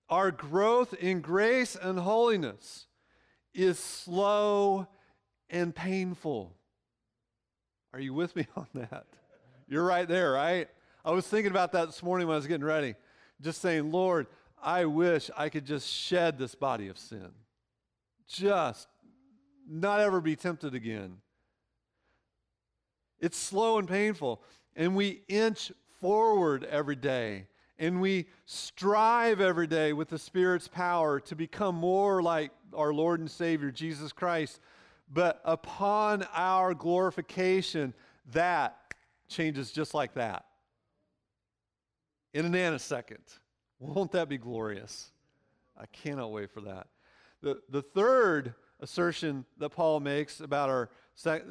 our 0.09 0.31
growth 0.31 0.95
in 0.95 1.21
grace 1.21 1.77
and 1.77 1.99
holiness, 1.99 2.87
is 3.53 3.79
slow 3.79 4.89
and 5.51 5.75
painful. 5.75 6.53
Are 7.93 8.01
you 8.01 8.15
with 8.15 8.35
me 8.35 8.47
on 8.57 8.67
that? 8.75 9.07
You're 9.69 9.85
right 9.85 10.09
there, 10.09 10.33
right? 10.33 10.69
I 11.05 11.11
was 11.13 11.27
thinking 11.27 11.51
about 11.51 11.73
that 11.73 11.87
this 11.87 12.03
morning 12.03 12.27
when 12.27 12.35
I 12.35 12.39
was 12.39 12.47
getting 12.47 12.65
ready. 12.65 12.95
Just 13.41 13.61
saying, 13.61 13.91
Lord, 13.93 14.27
I 14.65 14.87
wish 14.87 15.31
I 15.37 15.51
could 15.51 15.67
just 15.67 15.87
shed 15.87 16.39
this 16.39 16.55
body 16.55 16.89
of 16.89 16.99
sin. 16.99 17.29
Just 18.27 18.89
not 19.69 20.01
ever 20.01 20.23
be 20.23 20.37
tempted 20.37 20.75
again. 20.75 21.19
It's 23.21 23.37
slow 23.37 23.79
and 23.79 23.87
painful. 23.87 24.43
And 24.75 24.97
we 24.97 25.23
inch 25.29 25.71
forward 26.01 26.65
every 26.65 26.97
day. 26.97 27.47
And 27.79 28.01
we 28.01 28.27
strive 28.47 29.41
every 29.41 29.67
day 29.67 29.93
with 29.93 30.09
the 30.09 30.19
Spirit's 30.19 30.69
power 30.69 31.21
to 31.21 31.37
become 31.37 31.75
more 31.75 32.23
like 32.23 32.51
our 32.73 32.93
Lord 32.95 33.21
and 33.21 33.31
Savior, 33.31 33.71
Jesus 33.71 34.13
Christ. 34.13 34.61
But 35.13 35.43
upon 35.45 36.27
our 36.35 36.73
glorification, 36.73 37.93
that 38.33 38.79
changes 39.29 39.73
just 39.73 39.93
like 39.93 40.15
that. 40.15 40.47
In 42.33 42.47
a 42.47 42.49
nanosecond. 42.49 43.39
Won't 43.85 44.13
that 44.13 44.29
be 44.29 44.39
glorious? 44.39 45.11
I 45.79 45.85
cannot 45.87 46.33
wait 46.33 46.51
for 46.51 46.63
that. 46.63 46.87
The, 47.43 47.61
the 47.69 47.83
third 47.83 48.55
assertion 48.81 49.45
that 49.59 49.71
Paul 49.71 50.01
makes 50.01 50.41
about, 50.41 50.71
our, 50.71 50.89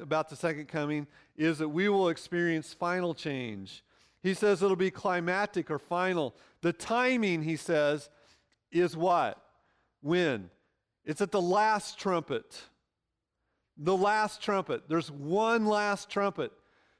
about 0.02 0.30
the 0.30 0.36
second 0.36 0.68
coming 0.68 1.06
is 1.36 1.60
that 1.60 1.70
we 1.70 1.90
will 1.90 2.10
experience 2.10 2.74
final 2.74 3.14
change. 3.14 3.84
He 4.24 4.34
says 4.34 4.64
it'll 4.64 4.76
be 4.76 4.90
climatic 4.90 5.70
or 5.70 5.78
final. 5.78 6.36
The 6.62 6.74
timing, 6.74 7.44
he 7.44 7.56
says, 7.56 8.10
is 8.72 8.98
what? 8.98 9.38
When? 10.02 10.50
It's 11.06 11.22
at 11.22 11.32
the 11.32 11.42
last 11.42 12.00
trumpet. 12.00 12.64
The 13.78 13.96
last 13.96 14.42
trumpet. 14.42 14.90
There's 14.90 15.12
one 15.12 15.68
last 15.68 16.10
trumpet. 16.10 16.52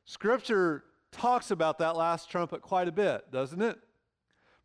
Scripture 0.06 0.84
talks 1.12 1.50
about 1.50 1.80
that 1.80 1.96
last 1.96 2.30
trumpet 2.30 2.62
quite 2.62 2.88
a 2.88 2.92
bit, 2.92 3.32
doesn't 3.32 3.62
it? 3.62 3.80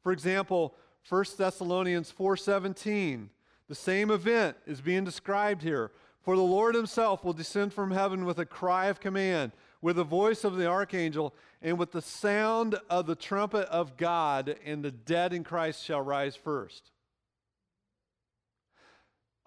For 0.02 0.12
example, 0.12 0.75
1 1.09 1.37
Thessalonians 1.37 2.11
4:17, 2.11 3.31
the 3.69 3.75
same 3.75 4.11
event 4.11 4.57
is 4.67 4.81
being 4.81 5.05
described 5.05 5.62
here. 5.62 5.90
For 6.21 6.37
the 6.37 6.43
Lord 6.43 6.75
himself 6.75 7.25
will 7.25 7.33
descend 7.33 7.73
from 7.73 7.90
heaven 7.90 8.25
with 8.25 8.38
a 8.38 8.45
cry 8.45 8.87
of 8.87 9.00
command, 9.00 9.52
with 9.81 9.97
the 9.97 10.05
voice 10.05 10.45
of 10.45 10.57
the 10.57 10.67
archangel, 10.67 11.35
and 11.62 11.78
with 11.78 11.93
the 11.93 12.02
sound 12.02 12.78
of 12.90 13.07
the 13.07 13.14
trumpet 13.14 13.67
of 13.69 13.97
God, 13.97 14.59
and 14.64 14.85
the 14.85 14.90
dead 14.90 15.33
in 15.33 15.45
Christ 15.45 15.83
shall 15.83 16.02
rise 16.02 16.37
first. 16.37 16.90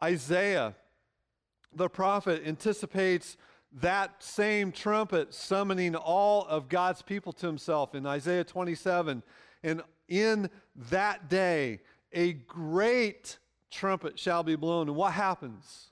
Isaiah, 0.03 0.75
the 1.73 1.89
prophet, 1.89 2.41
anticipates 2.45 3.37
that 3.73 4.21
same 4.23 4.71
trumpet 4.71 5.33
summoning 5.33 5.95
all 5.95 6.45
of 6.47 6.67
God's 6.67 7.01
people 7.01 7.31
to 7.33 7.47
himself 7.47 7.93
in 7.93 8.05
Isaiah 8.05 8.43
27. 8.43 9.21
And 9.63 9.83
in 10.11 10.49
that 10.89 11.29
day, 11.29 11.79
a 12.11 12.33
great 12.33 13.37
trumpet 13.71 14.19
shall 14.19 14.43
be 14.43 14.57
blown. 14.57 14.89
And 14.89 14.97
what 14.97 15.13
happens? 15.13 15.91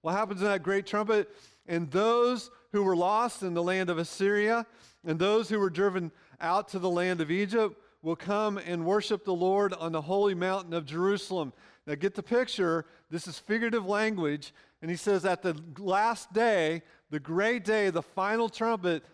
What 0.00 0.12
happens 0.12 0.40
in 0.40 0.46
that 0.46 0.62
great 0.62 0.86
trumpet? 0.86 1.28
And 1.66 1.90
those 1.90 2.50
who 2.72 2.82
were 2.82 2.96
lost 2.96 3.42
in 3.42 3.52
the 3.52 3.62
land 3.62 3.90
of 3.90 3.98
Assyria 3.98 4.66
and 5.04 5.18
those 5.18 5.50
who 5.50 5.58
were 5.58 5.68
driven 5.68 6.10
out 6.40 6.68
to 6.68 6.78
the 6.78 6.88
land 6.88 7.20
of 7.20 7.30
Egypt 7.30 7.78
will 8.00 8.16
come 8.16 8.56
and 8.56 8.86
worship 8.86 9.24
the 9.24 9.34
Lord 9.34 9.74
on 9.74 9.92
the 9.92 10.00
holy 10.00 10.34
mountain 10.34 10.72
of 10.72 10.86
Jerusalem. 10.86 11.52
Now, 11.86 11.94
get 11.94 12.14
the 12.14 12.22
picture. 12.22 12.86
This 13.10 13.26
is 13.26 13.38
figurative 13.38 13.84
language. 13.84 14.54
And 14.80 14.90
he 14.90 14.96
says, 14.96 15.26
at 15.26 15.42
the 15.42 15.60
last 15.78 16.32
day, 16.32 16.82
the 17.10 17.20
great 17.20 17.64
day, 17.64 17.90
the 17.90 18.02
final 18.02 18.48
trumpet, 18.48 19.04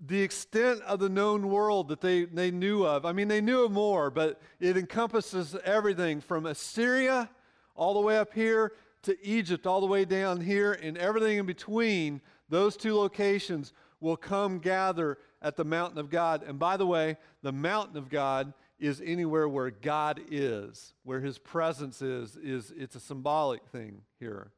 the 0.00 0.22
extent 0.22 0.80
of 0.82 0.98
the 0.98 1.08
known 1.08 1.48
world 1.48 1.88
that 1.88 2.00
they, 2.00 2.24
they 2.24 2.50
knew 2.50 2.84
of. 2.84 3.04
I 3.04 3.12
mean, 3.12 3.28
they 3.28 3.40
knew 3.40 3.64
of 3.64 3.72
more, 3.72 4.10
but 4.10 4.40
it 4.60 4.76
encompasses 4.76 5.56
everything 5.64 6.20
from 6.20 6.46
Assyria 6.46 7.30
all 7.74 7.94
the 7.94 8.00
way 8.00 8.18
up 8.18 8.32
here 8.32 8.72
to 9.02 9.26
Egypt, 9.26 9.66
all 9.66 9.80
the 9.80 9.86
way 9.86 10.04
down 10.04 10.40
here, 10.40 10.72
and 10.72 10.98
everything 10.98 11.38
in 11.38 11.46
between. 11.46 12.20
Those 12.48 12.76
two 12.76 12.94
locations 12.94 13.72
will 14.00 14.16
come 14.16 14.58
gather 14.58 15.18
at 15.40 15.56
the 15.56 15.64
mountain 15.64 15.98
of 15.98 16.10
God. 16.10 16.42
And 16.46 16.58
by 16.58 16.76
the 16.76 16.86
way, 16.86 17.16
the 17.42 17.52
mountain 17.52 17.96
of 17.96 18.08
God 18.08 18.52
is 18.78 19.00
anywhere 19.04 19.48
where 19.48 19.70
God 19.70 20.20
is, 20.30 20.94
where 21.04 21.20
his 21.20 21.38
presence 21.38 22.02
is, 22.02 22.36
is 22.36 22.72
it's 22.76 22.96
a 22.96 23.00
symbolic 23.00 23.64
thing 23.68 24.02
here. 24.18 24.50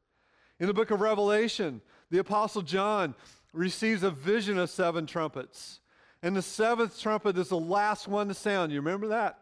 In 0.59 0.67
the 0.67 0.73
book 0.73 0.91
of 0.91 1.01
Revelation, 1.01 1.81
the 2.09 2.17
apostle 2.17 2.61
John 2.61 3.13
receives 3.57 4.03
a 4.03 4.11
vision 4.11 4.57
of 4.57 4.69
seven 4.69 5.05
trumpets. 5.05 5.79
And 6.21 6.35
the 6.35 6.41
seventh 6.41 6.99
trumpet 6.99 7.37
is 7.37 7.49
the 7.49 7.59
last 7.59 8.07
one 8.07 8.27
to 8.27 8.33
sound. 8.33 8.71
You 8.71 8.79
remember 8.79 9.07
that? 9.09 9.39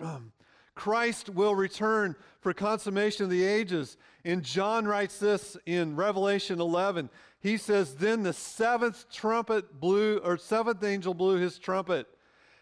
Um, 0.00 0.32
Christ 0.74 1.28
will 1.28 1.54
return 1.54 2.14
for 2.40 2.52
consummation 2.52 3.24
of 3.24 3.30
the 3.30 3.44
ages. 3.44 3.96
And 4.24 4.42
John 4.42 4.86
writes 4.86 5.18
this 5.18 5.56
in 5.66 5.96
Revelation 5.96 6.60
11. 6.60 7.10
He 7.40 7.56
says, 7.56 7.96
Then 7.96 8.22
the 8.22 8.32
seventh 8.32 9.10
trumpet 9.10 9.80
blew, 9.80 10.18
or 10.18 10.36
seventh 10.36 10.82
angel 10.84 11.14
blew 11.14 11.36
his 11.36 11.58
trumpet. 11.58 12.06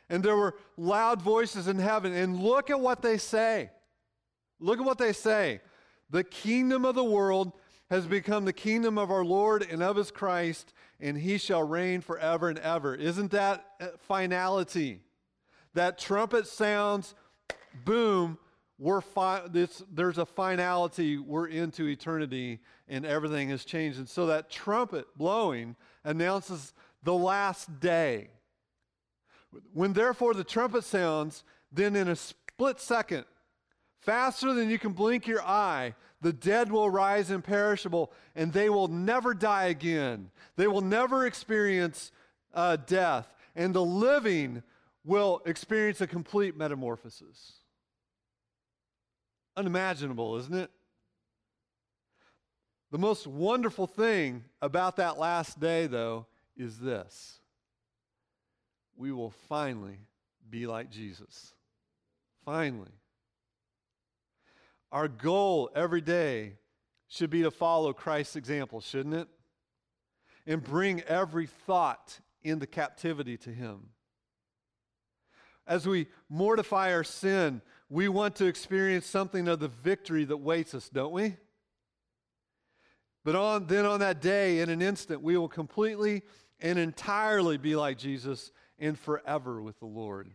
And 0.08 0.22
there 0.22 0.36
were 0.36 0.56
loud 0.76 1.20
voices 1.20 1.68
in 1.68 1.78
heaven. 1.78 2.14
And 2.14 2.40
look 2.40 2.70
at 2.70 2.80
what 2.80 3.02
they 3.02 3.18
say. 3.18 3.70
Look 4.60 4.78
at 4.78 4.86
what 4.86 4.98
they 4.98 5.12
say. 5.12 5.60
The 6.10 6.24
kingdom 6.24 6.84
of 6.84 6.94
the 6.94 7.04
world 7.04 7.52
has 7.90 8.06
become 8.06 8.44
the 8.44 8.52
kingdom 8.52 8.98
of 8.98 9.10
our 9.10 9.24
Lord 9.24 9.66
and 9.70 9.82
of 9.82 9.96
his 9.96 10.10
Christ, 10.10 10.72
and 11.00 11.16
he 11.18 11.38
shall 11.38 11.62
reign 11.62 12.00
forever 12.00 12.48
and 12.48 12.58
ever. 12.58 12.94
Isn't 12.94 13.30
that 13.32 13.64
finality? 14.00 15.00
That 15.74 15.98
trumpet 15.98 16.46
sounds, 16.46 17.14
boom, 17.84 18.38
we're 18.78 19.00
fi- 19.00 19.46
this, 19.48 19.82
there's 19.92 20.18
a 20.18 20.26
finality, 20.26 21.18
we're 21.18 21.48
into 21.48 21.86
eternity, 21.86 22.60
and 22.88 23.06
everything 23.06 23.48
has 23.50 23.64
changed. 23.64 23.98
And 23.98 24.08
so 24.08 24.26
that 24.26 24.50
trumpet 24.50 25.06
blowing 25.16 25.76
announces 26.04 26.74
the 27.02 27.14
last 27.14 27.80
day. 27.80 28.28
When 29.72 29.92
therefore 29.92 30.34
the 30.34 30.44
trumpet 30.44 30.84
sounds, 30.84 31.44
then 31.72 31.96
in 31.96 32.08
a 32.08 32.16
split 32.16 32.80
second, 32.80 33.24
faster 34.00 34.52
than 34.52 34.70
you 34.70 34.78
can 34.78 34.92
blink 34.92 35.26
your 35.26 35.42
eye, 35.42 35.94
the 36.20 36.32
dead 36.32 36.72
will 36.72 36.88
rise 36.88 37.30
imperishable, 37.30 38.12
and 38.34 38.52
they 38.52 38.68
will 38.70 38.88
never 38.88 39.34
die 39.34 39.66
again. 39.66 40.30
They 40.56 40.66
will 40.66 40.80
never 40.80 41.26
experience 41.26 42.10
uh, 42.54 42.76
death, 42.76 43.32
and 43.54 43.74
the 43.74 43.84
living 43.84 44.62
will 45.04 45.42
experience 45.46 46.00
a 46.00 46.06
complete 46.06 46.56
metamorphosis. 46.56 47.60
Unimaginable, 49.56 50.36
isn't 50.36 50.54
it? 50.54 50.70
The 52.90 52.98
most 52.98 53.26
wonderful 53.26 53.86
thing 53.86 54.44
about 54.62 54.96
that 54.96 55.18
last 55.18 55.60
day, 55.60 55.86
though, 55.86 56.26
is 56.56 56.78
this 56.78 57.40
we 58.96 59.12
will 59.12 59.30
finally 59.48 59.98
be 60.48 60.66
like 60.66 60.90
Jesus. 60.90 61.52
Finally. 62.44 62.92
Our 64.96 65.08
goal 65.08 65.68
every 65.74 66.00
day 66.00 66.54
should 67.08 67.28
be 67.28 67.42
to 67.42 67.50
follow 67.50 67.92
Christ's 67.92 68.34
example, 68.34 68.80
shouldn't 68.80 69.14
it? 69.14 69.28
And 70.46 70.64
bring 70.64 71.02
every 71.02 71.44
thought 71.44 72.18
into 72.42 72.66
captivity 72.66 73.36
to 73.36 73.50
Him. 73.50 73.90
As 75.66 75.86
we 75.86 76.06
mortify 76.30 76.94
our 76.94 77.04
sin, 77.04 77.60
we 77.90 78.08
want 78.08 78.36
to 78.36 78.46
experience 78.46 79.04
something 79.04 79.48
of 79.48 79.60
the 79.60 79.68
victory 79.68 80.24
that 80.24 80.38
waits 80.38 80.74
us, 80.74 80.88
don't 80.88 81.12
we? 81.12 81.36
But 83.22 83.36
on, 83.36 83.66
then 83.66 83.84
on 83.84 84.00
that 84.00 84.22
day, 84.22 84.60
in 84.60 84.70
an 84.70 84.80
instant, 84.80 85.20
we 85.20 85.36
will 85.36 85.46
completely 85.46 86.22
and 86.58 86.78
entirely 86.78 87.58
be 87.58 87.76
like 87.76 87.98
Jesus 87.98 88.50
and 88.78 88.98
forever 88.98 89.60
with 89.60 89.78
the 89.78 89.84
Lord. 89.84 90.30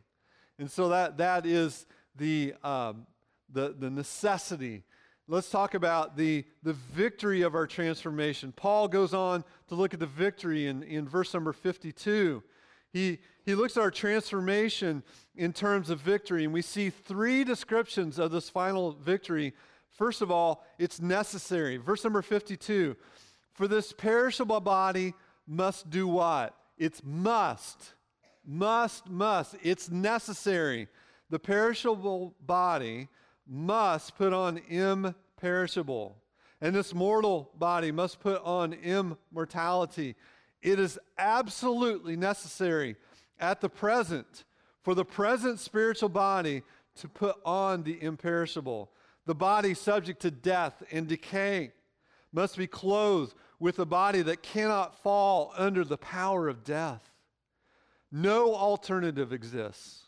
And 0.59 0.69
so 0.69 0.89
that, 0.89 1.17
that 1.17 1.47
is 1.47 1.87
the, 2.15 2.53
um, 2.63 3.07
the, 3.51 3.75
the 3.77 3.89
necessity. 3.89 4.83
Let's 5.27 5.49
talk 5.49 5.75
about 5.75 6.17
the, 6.17 6.43
the 6.63 6.73
victory 6.73 7.41
of 7.41 7.55
our 7.55 7.67
transformation. 7.67 8.51
Paul 8.51 8.87
goes 8.87 9.13
on 9.13 9.43
to 9.69 9.75
look 9.75 9.93
at 9.93 9.99
the 9.99 10.05
victory 10.05 10.67
in, 10.67 10.83
in 10.83 11.07
verse 11.07 11.33
number 11.33 11.53
52. 11.53 12.43
He, 12.91 13.19
he 13.45 13.55
looks 13.55 13.77
at 13.77 13.83
our 13.83 13.91
transformation 13.91 15.03
in 15.35 15.53
terms 15.53 15.89
of 15.89 16.01
victory, 16.01 16.43
and 16.43 16.53
we 16.53 16.61
see 16.61 16.89
three 16.89 17.43
descriptions 17.43 18.19
of 18.19 18.31
this 18.31 18.49
final 18.49 18.91
victory. 18.91 19.53
First 19.89 20.21
of 20.21 20.31
all, 20.31 20.65
it's 20.77 20.99
necessary. 20.99 21.77
Verse 21.77 22.03
number 22.03 22.21
52 22.21 22.95
For 23.53 23.67
this 23.67 23.93
perishable 23.93 24.59
body 24.59 25.13
must 25.47 25.89
do 25.89 26.07
what? 26.07 26.55
It's 26.77 27.01
must. 27.05 27.93
Must, 28.45 29.09
must. 29.09 29.55
It's 29.63 29.89
necessary. 29.89 30.87
The 31.29 31.39
perishable 31.39 32.35
body 32.41 33.07
must 33.51 34.17
put 34.17 34.31
on 34.31 34.57
imperishable. 34.69 36.17
And 36.61 36.73
this 36.73 36.93
mortal 36.93 37.51
body 37.57 37.91
must 37.91 38.21
put 38.21 38.41
on 38.45 38.71
immortality. 38.71 40.15
It 40.61 40.79
is 40.79 40.97
absolutely 41.17 42.15
necessary 42.15 42.95
at 43.39 43.59
the 43.59 43.69
present 43.69 44.45
for 44.83 44.95
the 44.95 45.03
present 45.03 45.59
spiritual 45.59 46.09
body 46.09 46.63
to 46.95 47.09
put 47.09 47.35
on 47.43 47.83
the 47.83 48.01
imperishable. 48.01 48.89
The 49.25 49.35
body 49.35 49.73
subject 49.73 50.21
to 50.21 50.31
death 50.31 50.81
and 50.89 51.07
decay 51.07 51.71
must 52.31 52.57
be 52.57 52.67
clothed 52.67 53.33
with 53.59 53.79
a 53.79 53.85
body 53.85 54.21
that 54.21 54.41
cannot 54.41 55.01
fall 55.03 55.53
under 55.57 55.83
the 55.83 55.97
power 55.97 56.47
of 56.47 56.63
death. 56.63 57.11
No 58.11 58.55
alternative 58.55 59.33
exists. 59.33 60.03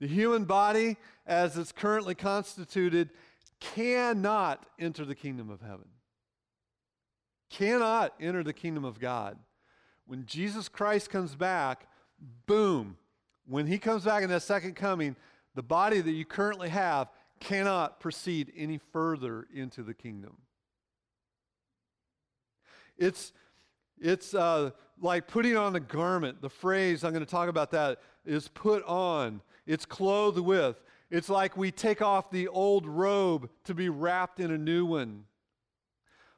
The 0.00 0.06
human 0.06 0.44
body, 0.44 0.96
as 1.26 1.58
it's 1.58 1.72
currently 1.72 2.14
constituted, 2.14 3.10
cannot 3.60 4.66
enter 4.78 5.04
the 5.04 5.14
kingdom 5.14 5.50
of 5.50 5.60
heaven. 5.60 5.88
Cannot 7.50 8.14
enter 8.18 8.42
the 8.42 8.52
kingdom 8.52 8.84
of 8.84 8.98
God. 8.98 9.38
When 10.06 10.24
Jesus 10.24 10.68
Christ 10.68 11.10
comes 11.10 11.34
back, 11.34 11.86
boom, 12.46 12.96
when 13.46 13.66
he 13.66 13.78
comes 13.78 14.04
back 14.04 14.22
in 14.22 14.30
that 14.30 14.42
second 14.42 14.74
coming, 14.74 15.16
the 15.54 15.62
body 15.62 16.00
that 16.00 16.12
you 16.12 16.24
currently 16.24 16.68
have 16.70 17.08
cannot 17.40 18.00
proceed 18.00 18.52
any 18.56 18.78
further 18.92 19.46
into 19.52 19.82
the 19.82 19.94
kingdom. 19.94 20.36
It's, 22.96 23.32
it's 24.00 24.34
uh, 24.34 24.70
like 25.00 25.26
putting 25.26 25.56
on 25.56 25.74
a 25.74 25.80
garment. 25.80 26.40
The 26.42 26.50
phrase, 26.50 27.02
I'm 27.02 27.12
going 27.12 27.24
to 27.24 27.30
talk 27.30 27.48
about 27.48 27.70
that, 27.72 27.98
is 28.24 28.48
put 28.48 28.84
on. 28.84 29.40
It's 29.66 29.86
clothed 29.86 30.38
with. 30.38 30.82
It's 31.10 31.28
like 31.28 31.56
we 31.56 31.70
take 31.70 32.02
off 32.02 32.30
the 32.30 32.48
old 32.48 32.86
robe 32.86 33.50
to 33.64 33.74
be 33.74 33.88
wrapped 33.88 34.40
in 34.40 34.50
a 34.50 34.58
new 34.58 34.86
one. 34.86 35.24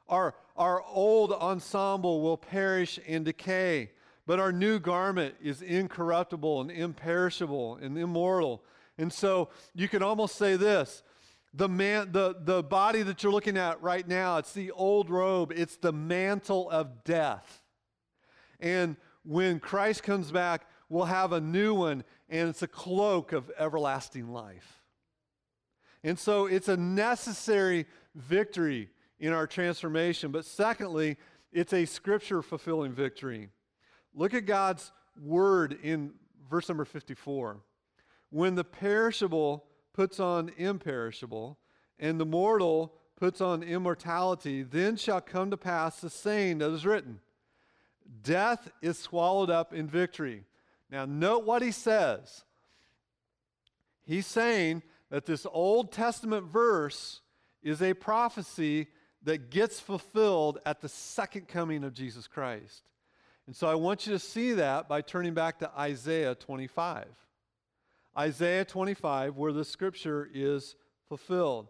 Our, 0.09 0.35
our 0.57 0.83
old 0.83 1.31
ensemble 1.31 2.21
will 2.21 2.37
perish 2.37 2.99
and 3.07 3.23
decay, 3.23 3.91
but 4.25 4.39
our 4.39 4.51
new 4.51 4.79
garment 4.79 5.35
is 5.41 5.61
incorruptible 5.61 6.61
and 6.61 6.71
imperishable 6.71 7.75
and 7.75 7.97
immortal. 7.97 8.63
And 8.97 9.11
so 9.11 9.49
you 9.73 9.87
can 9.87 10.03
almost 10.03 10.35
say 10.35 10.55
this 10.55 11.03
the, 11.53 11.69
man, 11.69 12.11
the, 12.11 12.35
the 12.43 12.63
body 12.63 13.03
that 13.03 13.21
you're 13.21 13.31
looking 13.31 13.57
at 13.57 13.81
right 13.81 14.07
now, 14.07 14.37
it's 14.37 14.53
the 14.53 14.71
old 14.71 15.09
robe, 15.09 15.51
it's 15.55 15.77
the 15.77 15.93
mantle 15.93 16.69
of 16.69 17.03
death. 17.03 17.61
And 18.59 18.97
when 19.23 19.59
Christ 19.59 20.03
comes 20.03 20.31
back, 20.31 20.67
we'll 20.89 21.05
have 21.05 21.31
a 21.31 21.39
new 21.39 21.73
one, 21.73 22.03
and 22.29 22.49
it's 22.49 22.61
a 22.61 22.67
cloak 22.67 23.31
of 23.31 23.51
everlasting 23.57 24.31
life. 24.31 24.81
And 26.03 26.19
so 26.19 26.45
it's 26.45 26.67
a 26.67 26.77
necessary 26.77 27.85
victory 28.15 28.89
in 29.19 29.33
our 29.33 29.47
transformation. 29.47 30.31
But 30.31 30.45
secondly, 30.45 31.17
it's 31.51 31.73
a 31.73 31.85
scripture 31.85 32.41
fulfilling 32.41 32.91
victory. 32.91 33.49
Look 34.13 34.33
at 34.33 34.45
God's 34.45 34.91
word 35.21 35.77
in 35.81 36.13
verse 36.49 36.67
number 36.67 36.85
54. 36.85 37.61
When 38.29 38.55
the 38.55 38.63
perishable 38.63 39.65
puts 39.93 40.19
on 40.19 40.51
imperishable, 40.57 41.57
and 41.99 42.19
the 42.19 42.25
mortal 42.25 42.93
puts 43.15 43.41
on 43.41 43.63
immortality, 43.63 44.63
then 44.63 44.95
shall 44.95 45.21
come 45.21 45.51
to 45.51 45.57
pass 45.57 46.01
the 46.01 46.09
saying 46.09 46.57
that 46.57 46.71
is 46.71 46.85
written 46.85 47.19
Death 48.21 48.69
is 48.81 48.99
swallowed 48.99 49.49
up 49.49 49.73
in 49.73 49.87
victory. 49.87 50.43
Now, 50.93 51.05
note 51.05 51.43
what 51.43 51.63
he 51.63 51.71
says. 51.71 52.43
He's 54.05 54.27
saying 54.27 54.83
that 55.09 55.25
this 55.25 55.47
Old 55.51 55.91
Testament 55.91 56.45
verse 56.45 57.21
is 57.63 57.81
a 57.81 57.95
prophecy 57.95 58.89
that 59.23 59.49
gets 59.49 59.79
fulfilled 59.79 60.59
at 60.67 60.81
the 60.81 60.89
second 60.89 61.47
coming 61.47 61.83
of 61.83 61.95
Jesus 61.95 62.27
Christ. 62.27 62.83
And 63.47 63.55
so 63.55 63.67
I 63.67 63.73
want 63.73 64.05
you 64.05 64.13
to 64.13 64.19
see 64.19 64.53
that 64.53 64.87
by 64.87 65.01
turning 65.01 65.33
back 65.33 65.57
to 65.59 65.71
Isaiah 65.75 66.35
25. 66.35 67.07
Isaiah 68.15 68.63
25, 68.63 69.35
where 69.35 69.51
the 69.51 69.65
scripture 69.65 70.29
is 70.31 70.75
fulfilled. 71.09 71.69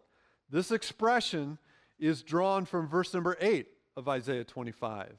This 0.50 0.70
expression 0.70 1.60
is 1.98 2.24
drawn 2.24 2.66
from 2.66 2.90
verse 2.90 3.14
number 3.14 3.38
8 3.40 3.68
of 3.96 4.10
Isaiah 4.10 4.44
25. 4.44 5.14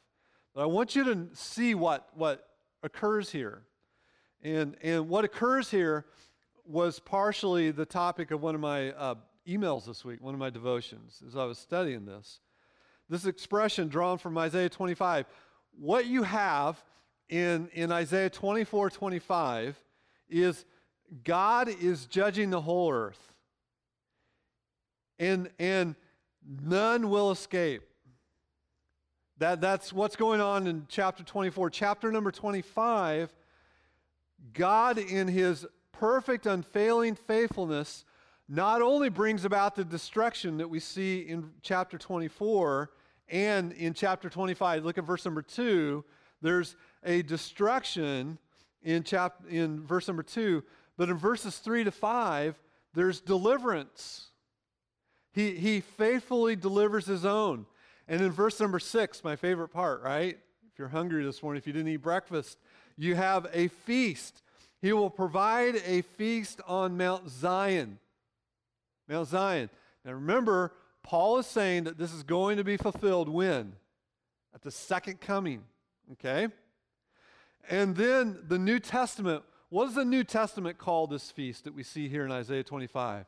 But 0.55 0.62
I 0.62 0.67
want 0.67 0.95
you 0.95 1.05
to 1.05 1.29
see 1.33 1.75
what, 1.75 2.11
what 2.12 2.47
occurs 2.83 3.31
here. 3.31 3.62
And, 4.44 4.76
and 4.83 5.09
what 5.09 5.24
occurs 5.24 5.70
here 5.70 6.04
was 6.66 7.00
partially 7.00 7.70
the 7.70 7.87
topic 7.87 8.30
of 8.30 8.42
one 8.42 8.54
of 8.54 8.61
my 8.61 8.90
uh, 8.92 9.14
emails 9.48 9.87
this 9.87 10.04
week, 10.04 10.22
one 10.22 10.35
of 10.35 10.40
my 10.40 10.50
devotions, 10.50 11.22
as 11.26 11.35
I 11.35 11.46
was 11.46 11.59
studying 11.59 12.04
this. 12.04 12.40
This 13.09 13.24
expression 13.24 13.88
drawn 13.88 14.18
from 14.18 14.37
Isaiah 14.37 14.68
25. 14.68 15.26
What 15.78 16.07
you 16.07 16.22
have 16.22 16.83
in, 17.30 17.68
in 17.72 17.90
Isaiah 17.90 18.30
24 18.30 18.90
25 18.90 19.80
is 20.28 20.64
God 21.22 21.68
is 21.68 22.07
judging 22.07 22.50
the 22.50 22.61
whole 22.61 22.92
earth. 22.92 23.33
And, 25.18 25.48
and 25.59 25.94
none 26.62 27.09
will 27.09 27.30
escape. 27.30 27.83
That, 29.38 29.61
that's 29.61 29.92
what's 29.92 30.16
going 30.16 30.40
on 30.40 30.66
in 30.66 30.87
chapter 30.88 31.24
24. 31.24 31.70
Chapter 31.70 32.12
number 32.12 32.30
25, 32.30 33.33
God, 34.52 34.98
in 34.98 35.28
his 35.28 35.66
perfect, 35.92 36.46
unfailing 36.46 37.14
faithfulness, 37.14 38.04
not 38.48 38.83
only 38.83 39.09
brings 39.09 39.44
about 39.44 39.74
the 39.74 39.85
destruction 39.85 40.59
that 40.59 40.68
we 40.68 40.80
see 40.80 41.20
in 41.20 41.50
chapter 41.62 41.96
24 41.96 42.90
and 43.28 43.72
in 43.72 43.94
chapter 43.94 44.28
25. 44.28 44.85
Look 44.85 44.98
at 44.98 45.04
verse 45.04 45.24
number 45.24 45.42
2. 45.42 46.04
There's 46.42 46.76
a 47.04 47.22
destruction 47.22 48.38
in, 48.83 49.02
chap- 49.02 49.44
in 49.48 49.87
verse 49.87 50.07
number 50.09 50.22
2 50.22 50.62
but 50.96 51.09
in 51.09 51.16
verses 51.16 51.59
3 51.59 51.85
to 51.85 51.90
5, 51.90 52.61
there's 52.94 53.20
deliverance. 53.20 54.30
He, 55.33 55.57
he 55.57 55.80
faithfully 55.80 56.54
delivers 56.57 57.07
his 57.07 57.24
own. 57.24 57.66
And 58.07 58.20
in 58.20 58.30
verse 58.30 58.61
number 58.61 58.78
6, 58.78 59.24
my 59.24 59.35
favorite 59.35 59.68
part, 59.68 60.02
right? 60.02 60.38
If 60.72 60.78
you're 60.78 60.88
hungry 60.88 61.24
this 61.24 61.42
morning, 61.42 61.59
if 61.59 61.66
you 61.66 61.72
didn't 61.72 61.88
eat 61.88 61.96
breakfast, 61.96 62.59
you 62.96 63.14
have 63.14 63.46
a 63.52 63.68
feast. 63.68 64.42
He 64.80 64.92
will 64.92 65.11
provide 65.11 65.76
a 65.87 66.02
feast 66.02 66.61
on 66.66 66.96
Mount 66.96 67.28
Zion. 67.30 67.98
Mount 69.09 69.28
Zion. 69.28 69.70
Now 70.04 70.12
remember, 70.12 70.72
Paul 71.02 71.38
is 71.38 71.46
saying 71.46 71.85
that 71.85 71.98
this 71.98 72.12
is 72.12 72.22
going 72.22 72.57
to 72.57 72.64
be 72.64 72.76
fulfilled 72.76 73.28
when? 73.28 73.74
At 74.54 74.62
the 74.62 74.70
second 74.70 75.20
coming. 75.20 75.64
Okay? 76.12 76.48
And 77.68 77.96
then 77.96 78.38
the 78.46 78.59
New 78.59 78.78
Testament, 78.78 79.42
what 79.70 79.87
does 79.87 79.94
the 79.94 80.04
New 80.04 80.24
Testament 80.24 80.78
call 80.78 81.07
this 81.07 81.30
feast 81.30 81.64
that 81.64 81.74
we 81.74 81.83
see 81.83 82.09
here 82.09 82.24
in 82.24 82.33
Isaiah 82.33 82.62
25? 82.62 83.26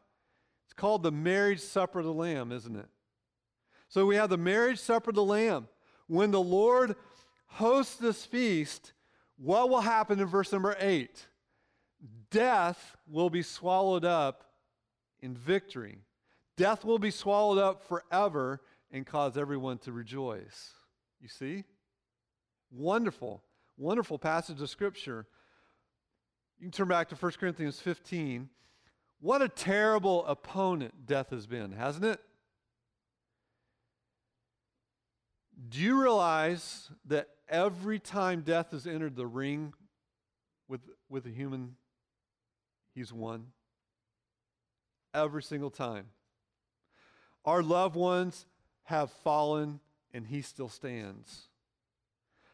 It's 0.66 0.74
called 0.74 1.02
the 1.02 1.12
marriage 1.12 1.61
supper 1.61 2.00
of 2.00 2.05
the 2.05 2.12
Lamb, 2.12 2.52
isn't 2.52 2.76
it? 2.76 2.87
So 3.88 4.05
we 4.05 4.16
have 4.16 4.31
the 4.31 4.37
marriage 4.37 4.79
supper 4.79 5.11
of 5.11 5.16
the 5.16 5.24
Lamb. 5.24 5.68
When 6.07 6.31
the 6.31 6.42
Lord 6.42 6.96
hosts 7.46 7.96
this 7.96 8.24
feast, 8.24 8.92
what 9.37 9.68
will 9.68 9.81
happen 9.81 10.20
in 10.20 10.27
verse 10.27 10.53
number 10.53 10.77
8? 10.79 11.27
Death 12.31 12.96
will 13.09 13.31
be 13.31 13.42
swallowed 13.42 14.05
up 14.05 14.44
in 15.20 15.35
victory. 15.35 15.99
Death 16.57 16.85
will 16.85 16.99
be 16.99 17.11
swallowed 17.11 17.59
up 17.59 17.83
forever 17.87 18.61
and 18.90 19.07
cause 19.07 19.37
everyone 19.37 19.79
to 19.79 19.92
rejoice. 19.92 20.72
You 21.20 21.29
see? 21.29 21.64
Wonderful, 22.70 23.42
wonderful 23.77 24.18
passage 24.18 24.61
of 24.61 24.70
Scripture. 24.70 25.27
You 26.59 26.64
can 26.64 26.72
turn 26.72 26.88
back 26.88 27.09
to 27.11 27.14
1 27.14 27.33
Corinthians 27.33 27.81
15. 27.81 28.49
What 29.20 29.42
a 29.42 29.49
terrible 29.49 30.25
opponent 30.27 31.07
death 31.07 31.31
has 31.31 31.46
been, 31.46 31.72
hasn't 31.72 32.05
it? 32.05 32.20
Do 35.69 35.81
you 35.81 36.01
realize 36.01 36.90
that 37.07 37.29
every 37.49 37.99
time 37.99 38.42
death 38.42 38.73
has 38.73 38.87
entered 38.87 39.16
the 39.16 39.27
ring 39.27 39.73
with, 40.69 40.81
with 41.09 41.27
a 41.27 41.31
human, 41.31 41.77
he's 42.95 43.12
won? 43.12 43.47
Every 45.14 45.42
single 45.42 45.71
time. 45.71 46.07
Our 47.45 47.62
loved 47.62 47.97
ones 47.97 48.47
have 48.85 49.11
fallen, 49.11 49.81
and 50.12 50.27
he 50.27 50.42
still 50.42 50.69
stands. 50.69 51.49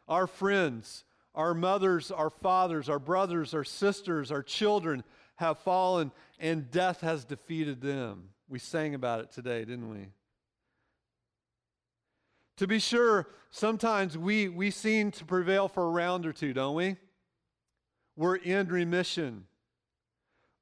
Our 0.07 0.27
friends, 0.27 1.05
our 1.35 1.55
mothers, 1.55 2.11
our 2.11 2.31
fathers, 2.31 2.89
our 2.89 2.99
brothers, 2.99 3.55
our 3.55 3.65
sisters, 3.65 4.31
our 4.31 4.43
children 4.43 5.03
have 5.37 5.59
fallen, 5.59 6.13
and 6.39 6.71
death 6.71 7.01
has 7.01 7.25
defeated 7.25 7.81
them. 7.81 8.29
We 8.49 8.59
sang 8.59 8.95
about 8.95 9.21
it 9.21 9.33
today, 9.33 9.61
didn't 9.65 9.91
we? 9.91 10.09
To 12.59 12.67
be 12.67 12.79
sure, 12.79 13.29
sometimes 13.51 14.19
we, 14.19 14.49
we 14.49 14.71
seem 14.71 15.11
to 15.13 15.25
prevail 15.25 15.69
for 15.69 15.87
a 15.87 15.91
round 15.91 16.27
or 16.27 16.33
two, 16.33 16.53
don't 16.53 16.75
we? 16.75 16.97
We're 18.15 18.37
in 18.37 18.69
remission. 18.69 19.45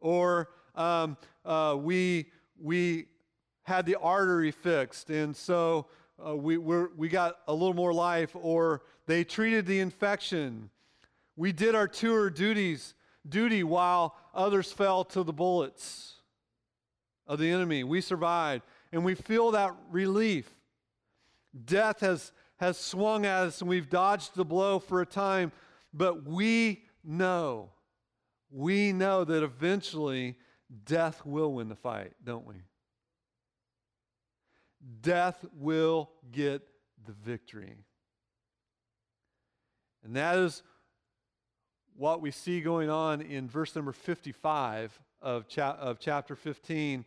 Or 0.00 0.50
um, 0.76 1.16
uh, 1.44 1.76
we, 1.78 2.30
we 2.60 3.06
had 3.64 3.86
the 3.86 3.96
artery 3.96 4.52
fixed, 4.52 5.10
and 5.10 5.36
so 5.36 5.86
uh, 6.24 6.36
we, 6.36 6.58
we 6.58 7.08
got 7.08 7.38
a 7.48 7.52
little 7.52 7.74
more 7.74 7.92
life. 7.92 8.30
Or 8.34 8.82
they 9.06 9.24
treated 9.24 9.66
the 9.66 9.80
infection. 9.80 10.70
We 11.36 11.52
did 11.52 11.74
our 11.74 11.88
tour 11.88 12.30
duties, 12.30 12.94
duty 13.28 13.64
while 13.64 14.14
others 14.32 14.70
fell 14.70 15.04
to 15.06 15.24
the 15.24 15.32
bullets 15.32 16.14
of 17.26 17.40
the 17.40 17.50
enemy. 17.50 17.82
We 17.82 18.00
survived, 18.00 18.62
and 18.92 19.04
we 19.04 19.16
feel 19.16 19.50
that 19.50 19.74
relief. 19.90 20.48
Death 21.64 22.00
has, 22.00 22.32
has 22.58 22.78
swung 22.78 23.26
at 23.26 23.44
us 23.44 23.60
and 23.60 23.68
we've 23.68 23.90
dodged 23.90 24.34
the 24.34 24.44
blow 24.44 24.78
for 24.78 25.00
a 25.00 25.06
time, 25.06 25.52
but 25.92 26.26
we 26.26 26.84
know, 27.04 27.70
we 28.50 28.92
know 28.92 29.24
that 29.24 29.42
eventually 29.42 30.36
death 30.84 31.24
will 31.24 31.52
win 31.52 31.68
the 31.68 31.74
fight, 31.74 32.12
don't 32.24 32.46
we? 32.46 32.56
Death 35.02 35.44
will 35.58 36.10
get 36.30 36.62
the 37.06 37.12
victory. 37.12 37.74
And 40.04 40.16
that 40.16 40.38
is 40.38 40.62
what 41.96 42.20
we 42.22 42.30
see 42.30 42.60
going 42.60 42.88
on 42.88 43.20
in 43.20 43.48
verse 43.48 43.74
number 43.74 43.92
55 43.92 44.98
of, 45.20 45.48
cha- 45.48 45.76
of 45.78 45.98
chapter 45.98 46.34
15, 46.34 47.04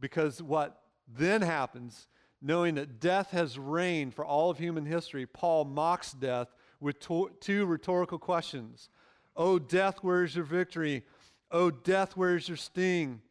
because 0.00 0.40
what 0.40 0.80
then 1.06 1.42
happens 1.42 2.06
knowing 2.42 2.74
that 2.74 3.00
death 3.00 3.30
has 3.30 3.58
reigned 3.58 4.14
for 4.14 4.24
all 4.24 4.50
of 4.50 4.58
human 4.58 4.84
history, 4.84 5.24
Paul 5.26 5.64
mocks 5.64 6.12
death 6.12 6.48
with 6.80 6.98
to- 7.00 7.30
two 7.40 7.64
rhetorical 7.64 8.18
questions. 8.18 8.90
Oh, 9.36 9.58
death, 9.58 9.98
where 10.02 10.24
is 10.24 10.34
your 10.34 10.44
victory? 10.44 11.04
Oh, 11.50 11.70
death, 11.70 12.16
where 12.16 12.36
is 12.36 12.48
your 12.48 12.56
sting? 12.56 13.22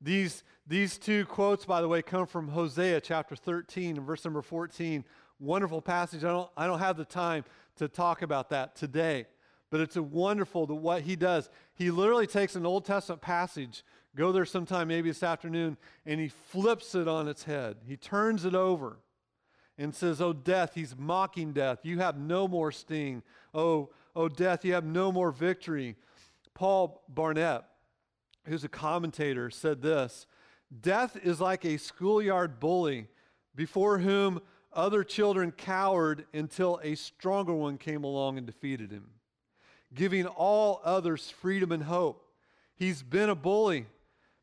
These, 0.00 0.44
these 0.66 0.98
two 0.98 1.24
quotes, 1.26 1.64
by 1.64 1.80
the 1.80 1.88
way, 1.88 2.02
come 2.02 2.26
from 2.26 2.48
Hosea 2.48 3.00
chapter 3.00 3.34
13 3.34 3.96
and 3.96 4.06
verse 4.06 4.24
number 4.24 4.42
14. 4.42 5.04
Wonderful 5.38 5.80
passage. 5.80 6.22
I 6.22 6.28
don't, 6.28 6.50
I 6.56 6.66
don't 6.66 6.78
have 6.78 6.96
the 6.96 7.04
time 7.04 7.44
to 7.76 7.88
talk 7.88 8.22
about 8.22 8.50
that 8.50 8.76
today, 8.76 9.26
but 9.70 9.80
it's 9.80 9.96
a 9.96 10.02
wonderful 10.02 10.66
that 10.66 10.74
what 10.74 11.02
he 11.02 11.16
does. 11.16 11.48
He 11.74 11.90
literally 11.90 12.26
takes 12.26 12.56
an 12.56 12.66
Old 12.66 12.84
Testament 12.84 13.22
passage 13.22 13.82
Go 14.16 14.32
there 14.32 14.44
sometime, 14.44 14.88
maybe 14.88 15.08
this 15.10 15.22
afternoon, 15.22 15.76
and 16.04 16.20
he 16.20 16.28
flips 16.28 16.94
it 16.94 17.06
on 17.06 17.28
its 17.28 17.44
head. 17.44 17.76
He 17.86 17.96
turns 17.96 18.44
it 18.44 18.54
over 18.54 18.98
and 19.78 19.94
says, 19.94 20.20
Oh, 20.20 20.32
death, 20.32 20.74
he's 20.74 20.96
mocking 20.98 21.52
death. 21.52 21.80
You 21.84 22.00
have 22.00 22.18
no 22.18 22.48
more 22.48 22.72
sting. 22.72 23.22
Oh, 23.54 23.90
oh, 24.16 24.28
death, 24.28 24.64
you 24.64 24.74
have 24.74 24.84
no 24.84 25.12
more 25.12 25.30
victory. 25.30 25.96
Paul 26.54 27.02
Barnett, 27.08 27.64
who's 28.46 28.64
a 28.64 28.68
commentator, 28.68 29.48
said 29.48 29.80
this 29.80 30.26
Death 30.80 31.16
is 31.22 31.40
like 31.40 31.64
a 31.64 31.76
schoolyard 31.76 32.58
bully 32.58 33.06
before 33.54 33.98
whom 33.98 34.40
other 34.72 35.04
children 35.04 35.52
cowered 35.52 36.26
until 36.34 36.80
a 36.82 36.94
stronger 36.94 37.54
one 37.54 37.78
came 37.78 38.04
along 38.04 38.38
and 38.38 38.46
defeated 38.46 38.90
him, 38.90 39.10
giving 39.94 40.26
all 40.26 40.80
others 40.84 41.30
freedom 41.30 41.70
and 41.70 41.84
hope. 41.84 42.26
He's 42.76 43.02
been 43.02 43.30
a 43.30 43.34
bully 43.34 43.86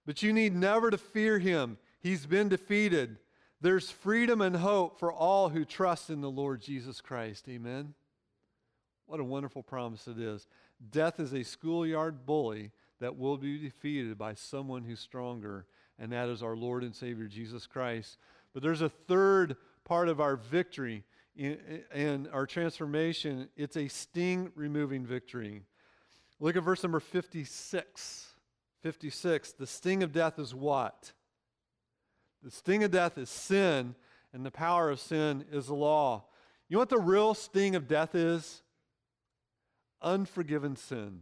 but 0.07 0.23
you 0.23 0.33
need 0.33 0.55
never 0.55 0.89
to 0.89 0.97
fear 0.97 1.37
him. 1.37 1.77
He's 1.99 2.25
been 2.25 2.47
defeated. 2.49 3.17
There's 3.59 3.91
freedom 3.91 4.41
and 4.41 4.55
hope 4.55 4.97
for 4.99 5.11
all 5.11 5.49
who 5.49 5.65
trust 5.65 6.09
in 6.09 6.21
the 6.21 6.31
Lord 6.31 6.61
Jesus 6.61 7.01
Christ. 7.01 7.47
Amen. 7.49 7.93
What 9.05 9.19
a 9.19 9.23
wonderful 9.25 9.63
promise 9.63 10.07
it 10.07 10.17
is. 10.17 10.47
Death 10.91 11.19
is 11.19 11.33
a 11.33 11.43
schoolyard 11.43 12.25
bully 12.25 12.71
that 13.01 13.17
will 13.17 13.37
be 13.37 13.59
defeated 13.59 14.17
by 14.17 14.33
someone 14.33 14.83
who's 14.83 14.99
stronger, 14.99 15.65
and 15.99 16.11
that 16.13 16.29
is 16.29 16.41
our 16.41 16.55
Lord 16.55 16.83
and 16.83 16.95
Savior 16.95 17.27
Jesus 17.27 17.67
Christ. 17.67 18.17
But 18.53 18.63
there's 18.63 18.81
a 18.81 18.89
third 18.89 19.57
part 19.83 20.07
of 20.07 20.21
our 20.21 20.37
victory 20.37 21.03
and 21.91 22.29
our 22.31 22.45
transformation. 22.45 23.49
It's 23.57 23.75
a 23.75 23.89
sting 23.89 24.51
removing 24.55 25.05
victory. 25.05 25.63
Look 26.39 26.55
at 26.55 26.63
verse 26.63 26.81
number 26.83 26.99
56. 27.01 28.26
56, 28.83 29.53
the 29.53 29.67
sting 29.67 30.03
of 30.03 30.11
death 30.11 30.39
is 30.39 30.53
what? 30.53 31.13
The 32.43 32.51
sting 32.51 32.83
of 32.83 32.91
death 32.91 33.17
is 33.17 33.29
sin, 33.29 33.95
and 34.33 34.45
the 34.45 34.51
power 34.51 34.89
of 34.89 34.99
sin 34.99 35.45
is 35.51 35.67
the 35.67 35.73
law. 35.73 36.25
You 36.69 36.75
know 36.75 36.79
what 36.79 36.89
the 36.89 36.99
real 36.99 37.33
sting 37.33 37.75
of 37.75 37.87
death 37.87 38.13
is? 38.13 38.61
Unforgiven 40.01 40.75
sin. 40.75 41.21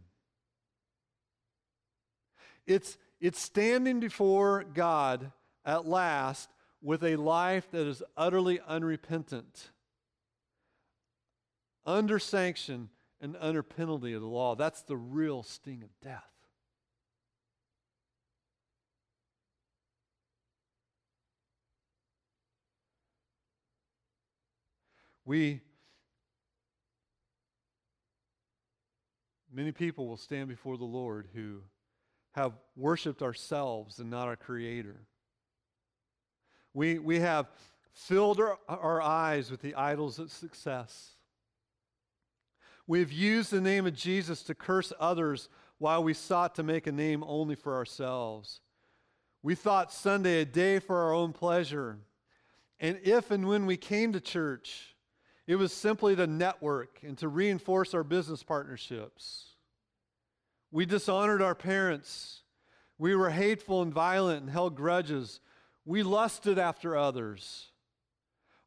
It's, 2.68 2.98
it's 3.22 3.40
standing 3.40 4.00
before 4.00 4.64
God 4.64 5.32
at 5.64 5.86
last 5.88 6.50
with 6.82 7.04
a 7.04 7.16
life 7.16 7.70
that 7.72 7.88
is 7.88 8.04
utterly 8.18 8.60
unrepentant, 8.68 9.72
under 11.86 12.20
sanction 12.20 12.90
and 13.22 13.36
under 13.40 13.64
penalty 13.64 14.14
of 14.14 14.22
the 14.22 14.28
law. 14.28 14.56
That's 14.56 14.82
the 14.82 14.98
real 14.98 15.42
sting 15.42 15.84
of 15.84 15.90
death. 16.02 16.35
We, 25.26 25.62
many 29.52 29.72
people 29.72 30.08
will 30.08 30.18
stand 30.18 30.50
before 30.50 30.78
the 30.78 30.86
Lord 30.86 31.28
who 31.34 31.62
have 32.34 32.54
worshiped 32.76 33.24
ourselves 33.24 34.00
and 34.00 34.10
not 34.10 34.28
our 34.28 34.36
Creator. 34.36 35.02
We, 36.74 37.00
we 37.00 37.20
have 37.22 37.48
filled 37.92 38.40
our, 38.40 38.60
our 38.68 39.02
eyes 39.02 39.50
with 39.50 39.62
the 39.62 39.74
idols 39.74 40.20
of 40.20 40.32
success. 40.32 41.12
We've 42.86 43.12
used 43.12 43.52
the 43.52 43.62
name 43.62 43.88
of 43.88 43.96
Jesus 43.96 44.44
to 44.44 44.54
curse 44.54 44.94
others 45.00 45.50
while 45.80 46.04
we 46.04 46.14
sought 46.14 46.56
to 46.56 46.64
make 46.64 46.86
a 46.86 46.92
name 46.92 47.24
only 47.26 47.56
for 47.56 47.74
ourselves. 47.76 48.62
We 49.42 49.56
thought 49.56 49.92
Sunday 49.92 50.42
a 50.42 50.46
day 50.46 50.80
for 50.80 50.98
our 51.04 51.14
own 51.14 51.34
pleasure. 51.34 52.00
And 52.80 53.00
if 53.04 53.32
and 53.32 53.48
when 53.48 53.66
we 53.66 53.78
came 53.78 54.14
to 54.14 54.20
church, 54.20 54.95
It 55.48 55.58
was 55.58 55.72
simply 55.72 56.16
to 56.16 56.26
network 56.26 57.00
and 57.04 57.18
to 57.20 57.28
reinforce 57.28 57.94
our 57.94 58.04
business 58.04 58.42
partnerships. 58.42 59.46
We 60.72 60.86
dishonored 60.86 61.42
our 61.42 61.56
parents. 61.56 62.42
We 62.98 63.16
were 63.16 63.30
hateful 63.30 63.82
and 63.82 63.94
violent 63.94 64.42
and 64.42 64.50
held 64.50 64.76
grudges. 64.76 65.40
We 65.86 66.02
lusted 66.02 66.58
after 66.58 66.98
others. 66.98 67.68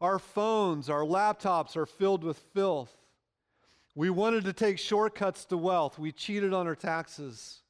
Our 0.00 0.18
phones, 0.18 0.88
our 0.88 1.02
laptops 1.02 1.76
are 1.76 1.86
filled 1.86 2.22
with 2.22 2.38
filth. 2.54 2.94
We 3.96 4.10
wanted 4.10 4.44
to 4.44 4.52
take 4.52 4.78
shortcuts 4.78 5.44
to 5.46 5.56
wealth. 5.56 5.98
We 5.98 6.12
cheated 6.12 6.54
on 6.54 6.68
our 6.68 6.76
taxes. 6.76 7.62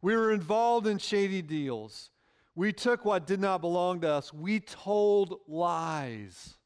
We 0.00 0.16
were 0.16 0.32
involved 0.32 0.86
in 0.86 0.96
shady 0.96 1.42
deals. 1.42 2.10
We 2.54 2.72
took 2.72 3.04
what 3.04 3.26
did 3.26 3.40
not 3.40 3.60
belong 3.60 4.00
to 4.00 4.08
us. 4.08 4.32
We 4.32 4.60
told 4.60 5.40
lies. 5.46 6.57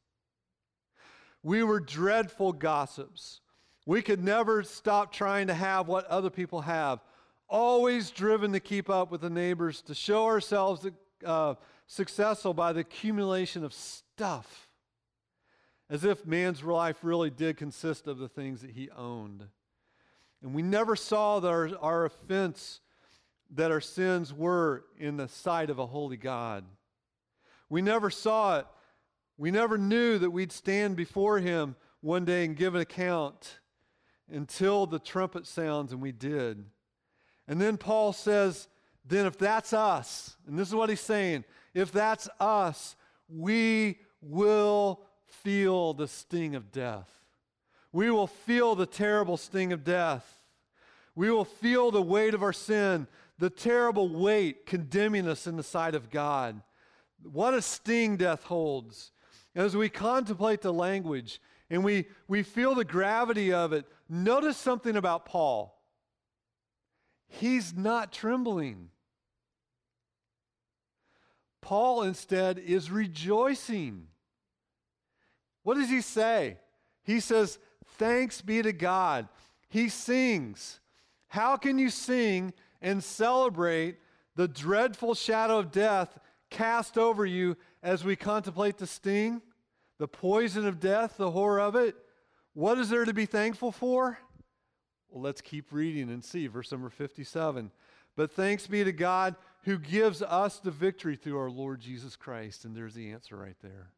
We 1.43 1.61
were 1.61 1.79
dreadful 1.79 2.53
gossips. 2.53 3.41
We 3.85 4.01
could 4.01 4.23
never 4.23 4.63
stop 4.63 5.11
trying 5.11 5.47
to 5.47 5.53
have 5.53 5.87
what 5.87 6.05
other 6.05 6.29
people 6.29 6.61
have, 6.61 6.99
always 7.49 8.11
driven 8.11 8.53
to 8.53 8.61
keep 8.61 8.89
up 8.89 9.11
with 9.11 9.21
the 9.21 9.29
neighbors, 9.29 9.81
to 9.83 9.93
show 9.93 10.25
ourselves 10.25 10.87
uh, 11.25 11.55
successful 11.85 12.53
by 12.53 12.71
the 12.71 12.79
accumulation 12.79 13.65
of 13.65 13.73
stuff, 13.73 14.69
as 15.89 16.05
if 16.05 16.25
man's 16.25 16.63
life 16.63 16.97
really 17.03 17.29
did 17.29 17.57
consist 17.57 18.07
of 18.07 18.17
the 18.17 18.29
things 18.29 18.61
that 18.61 18.71
he 18.71 18.89
owned. 18.91 19.43
And 20.41 20.53
we 20.53 20.61
never 20.61 20.95
saw 20.95 21.39
that 21.41 21.47
our, 21.47 21.69
our 21.81 22.05
offense, 22.05 22.79
that 23.53 23.69
our 23.69 23.81
sins 23.81 24.33
were 24.33 24.85
in 24.97 25.17
the 25.17 25.27
sight 25.27 25.69
of 25.69 25.79
a 25.79 25.85
holy 25.85 26.17
God. 26.17 26.63
We 27.69 27.81
never 27.81 28.09
saw 28.09 28.59
it. 28.59 28.67
We 29.37 29.51
never 29.51 29.77
knew 29.77 30.17
that 30.19 30.29
we'd 30.29 30.51
stand 30.51 30.95
before 30.95 31.39
him 31.39 31.75
one 32.01 32.25
day 32.25 32.45
and 32.45 32.55
give 32.55 32.75
an 32.75 32.81
account 32.81 33.59
until 34.31 34.85
the 34.85 34.99
trumpet 34.99 35.47
sounds, 35.47 35.91
and 35.91 36.01
we 36.01 36.11
did. 36.11 36.65
And 37.47 37.59
then 37.59 37.77
Paul 37.77 38.13
says, 38.13 38.67
then 39.05 39.25
if 39.25 39.37
that's 39.37 39.73
us, 39.73 40.37
and 40.47 40.57
this 40.57 40.67
is 40.67 40.75
what 40.75 40.89
he's 40.89 41.01
saying, 41.01 41.43
if 41.73 41.91
that's 41.91 42.29
us, 42.39 42.95
we 43.27 43.99
will 44.21 45.01
feel 45.25 45.93
the 45.93 46.07
sting 46.07 46.55
of 46.55 46.71
death. 46.71 47.09
We 47.91 48.09
will 48.11 48.27
feel 48.27 48.75
the 48.75 48.85
terrible 48.85 49.37
sting 49.37 49.73
of 49.73 49.83
death. 49.83 50.41
We 51.15 51.29
will 51.29 51.45
feel 51.45 51.91
the 51.91 52.01
weight 52.01 52.33
of 52.33 52.43
our 52.43 52.53
sin, 52.53 53.07
the 53.37 53.49
terrible 53.49 54.09
weight 54.09 54.65
condemning 54.65 55.27
us 55.27 55.47
in 55.47 55.57
the 55.57 55.63
sight 55.63 55.95
of 55.95 56.09
God. 56.09 56.61
What 57.21 57.53
a 57.53 57.61
sting 57.61 58.17
death 58.17 58.43
holds. 58.43 59.11
As 59.55 59.75
we 59.75 59.89
contemplate 59.89 60.61
the 60.61 60.73
language 60.73 61.39
and 61.69 61.83
we, 61.83 62.07
we 62.27 62.43
feel 62.43 62.75
the 62.75 62.85
gravity 62.85 63.53
of 63.53 63.73
it, 63.73 63.85
notice 64.09 64.57
something 64.57 64.95
about 64.95 65.25
Paul. 65.25 65.79
He's 67.27 67.75
not 67.75 68.11
trembling. 68.11 68.89
Paul 71.61 72.03
instead 72.03 72.59
is 72.59 72.91
rejoicing. 72.91 74.07
What 75.63 75.75
does 75.75 75.89
he 75.89 76.01
say? 76.01 76.57
He 77.03 77.19
says, 77.19 77.57
Thanks 77.97 78.41
be 78.41 78.61
to 78.61 78.73
God. 78.73 79.27
He 79.69 79.89
sings. 79.89 80.79
How 81.27 81.57
can 81.57 81.79
you 81.79 81.89
sing 81.89 82.53
and 82.81 83.03
celebrate 83.03 83.97
the 84.35 84.47
dreadful 84.47 85.15
shadow 85.15 85.59
of 85.59 85.71
death 85.71 86.19
cast 86.49 86.97
over 86.97 87.25
you 87.25 87.55
as 87.83 88.03
we 88.03 88.15
contemplate 88.15 88.77
the 88.77 88.87
sting, 88.87 89.41
the 89.99 90.07
poison 90.07 90.65
of 90.65 90.79
death, 90.79 91.17
the 91.17 91.31
horror 91.31 91.59
of 91.59 91.75
it? 91.75 91.95
What 92.53 92.79
is 92.79 92.89
there 92.89 93.05
to 93.05 93.13
be 93.13 93.25
thankful 93.25 93.71
for? 93.71 94.17
Well, 95.09 95.21
let's 95.21 95.41
keep 95.41 95.71
reading 95.71 96.09
and 96.09 96.23
see. 96.23 96.47
Verse 96.47 96.71
number 96.71 96.89
57. 96.89 97.71
But 98.15 98.31
thanks 98.31 98.65
be 98.65 98.83
to 98.83 98.91
God 98.91 99.35
who 99.63 99.77
gives 99.77 100.21
us 100.21 100.59
the 100.59 100.71
victory 100.71 101.15
through 101.15 101.37
our 101.37 101.51
Lord 101.51 101.81
Jesus 101.81 102.15
Christ. 102.15 102.65
And 102.65 102.75
there's 102.75 102.93
the 102.93 103.11
answer 103.11 103.35
right 103.35 103.55
there. 103.61 103.91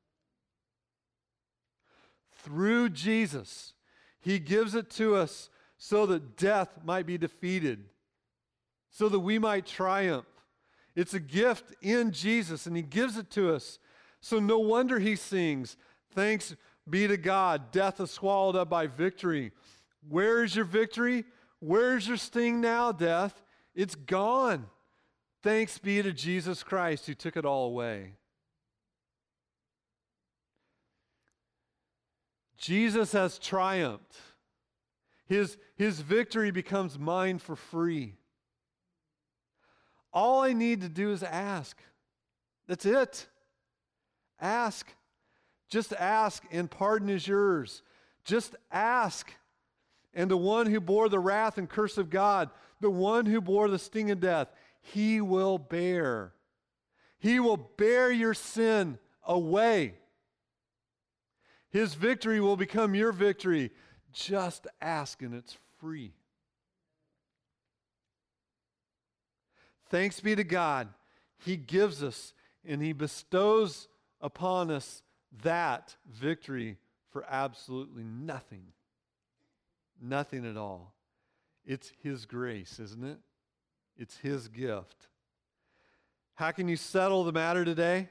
Through 2.43 2.89
Jesus, 2.89 3.73
He 4.19 4.39
gives 4.39 4.75
it 4.75 4.89
to 4.91 5.15
us 5.15 5.49
so 5.77 6.05
that 6.05 6.37
death 6.37 6.79
might 6.83 7.05
be 7.05 7.17
defeated, 7.17 7.85
so 8.91 9.09
that 9.09 9.19
we 9.19 9.39
might 9.39 9.65
triumph. 9.65 10.25
It's 10.95 11.13
a 11.13 11.19
gift 11.19 11.73
in 11.81 12.11
Jesus, 12.11 12.65
and 12.65 12.75
He 12.75 12.81
gives 12.81 13.17
it 13.17 13.29
to 13.31 13.53
us. 13.53 13.79
So 14.21 14.39
no 14.39 14.59
wonder 14.59 14.99
He 14.99 15.15
sings, 15.15 15.77
Thanks 16.13 16.55
be 16.89 17.07
to 17.07 17.17
God, 17.17 17.71
death 17.71 17.99
is 17.99 18.11
swallowed 18.11 18.55
up 18.55 18.69
by 18.69 18.87
victory. 18.87 19.51
Where 20.07 20.43
is 20.43 20.55
your 20.55 20.65
victory? 20.65 21.25
Where's 21.59 22.07
your 22.07 22.17
sting 22.17 22.61
now, 22.61 22.91
death? 22.91 23.41
It's 23.73 23.95
gone. 23.95 24.67
Thanks 25.43 25.77
be 25.77 26.01
to 26.01 26.11
Jesus 26.11 26.63
Christ 26.63 27.07
who 27.07 27.13
took 27.13 27.37
it 27.37 27.45
all 27.45 27.67
away. 27.67 28.13
Jesus 32.57 33.11
has 33.11 33.37
triumphed. 33.37 34.15
His, 35.27 35.57
his 35.75 36.01
victory 36.01 36.51
becomes 36.51 36.97
mine 36.97 37.39
for 37.39 37.55
free. 37.55 38.15
All 40.15 40.41
I 40.41 40.53
need 40.53 40.81
to 40.81 40.89
do 40.89 41.11
is 41.11 41.21
ask. 41.21 41.77
That's 42.67 42.85
it. 42.85 43.27
Ask. 44.39 44.87
Just 45.69 45.91
ask, 45.93 46.43
and 46.51 46.71
pardon 46.71 47.09
is 47.09 47.27
yours. 47.27 47.81
Just 48.23 48.55
ask. 48.71 49.31
And 50.13 50.31
the 50.31 50.37
one 50.37 50.67
who 50.67 50.79
bore 50.79 51.09
the 51.09 51.19
wrath 51.19 51.57
and 51.57 51.69
curse 51.69 51.97
of 51.97 52.09
God, 52.09 52.49
the 52.79 52.89
one 52.89 53.25
who 53.25 53.41
bore 53.41 53.67
the 53.67 53.77
sting 53.77 54.09
of 54.09 54.21
death, 54.21 54.47
he 54.81 55.19
will 55.19 55.57
bear. 55.57 56.33
He 57.19 57.39
will 57.39 57.57
bear 57.57 58.09
your 58.09 58.33
sin 58.33 58.97
away. 59.23 59.95
His 61.71 61.95
victory 61.95 62.39
will 62.39 62.55
become 62.55 62.95
your 62.95 63.11
victory. 63.11 63.71
Just 64.13 64.65
ask, 64.79 65.21
and 65.21 65.33
it's 65.33 65.57
free. 65.79 66.13
Thanks 69.95 70.19
be 70.19 70.35
to 70.35 70.43
God. 70.43 70.89
He 71.45 71.55
gives 71.55 72.03
us 72.03 72.33
and 72.65 72.81
He 72.81 72.91
bestows 72.91 73.87
upon 74.19 74.69
us 74.69 75.01
that 75.41 75.95
victory 76.11 76.75
for 77.11 77.23
absolutely 77.29 78.03
nothing. 78.03 78.73
Nothing 80.01 80.45
at 80.45 80.57
all. 80.57 80.93
It's 81.65 81.93
His 82.03 82.25
grace, 82.25 82.77
isn't 82.77 83.05
it? 83.05 83.19
It's 83.95 84.17
His 84.17 84.49
gift. 84.49 85.07
How 86.33 86.51
can 86.51 86.67
you 86.67 86.75
settle 86.75 87.23
the 87.23 87.31
matter 87.31 87.63
today? 87.63 88.09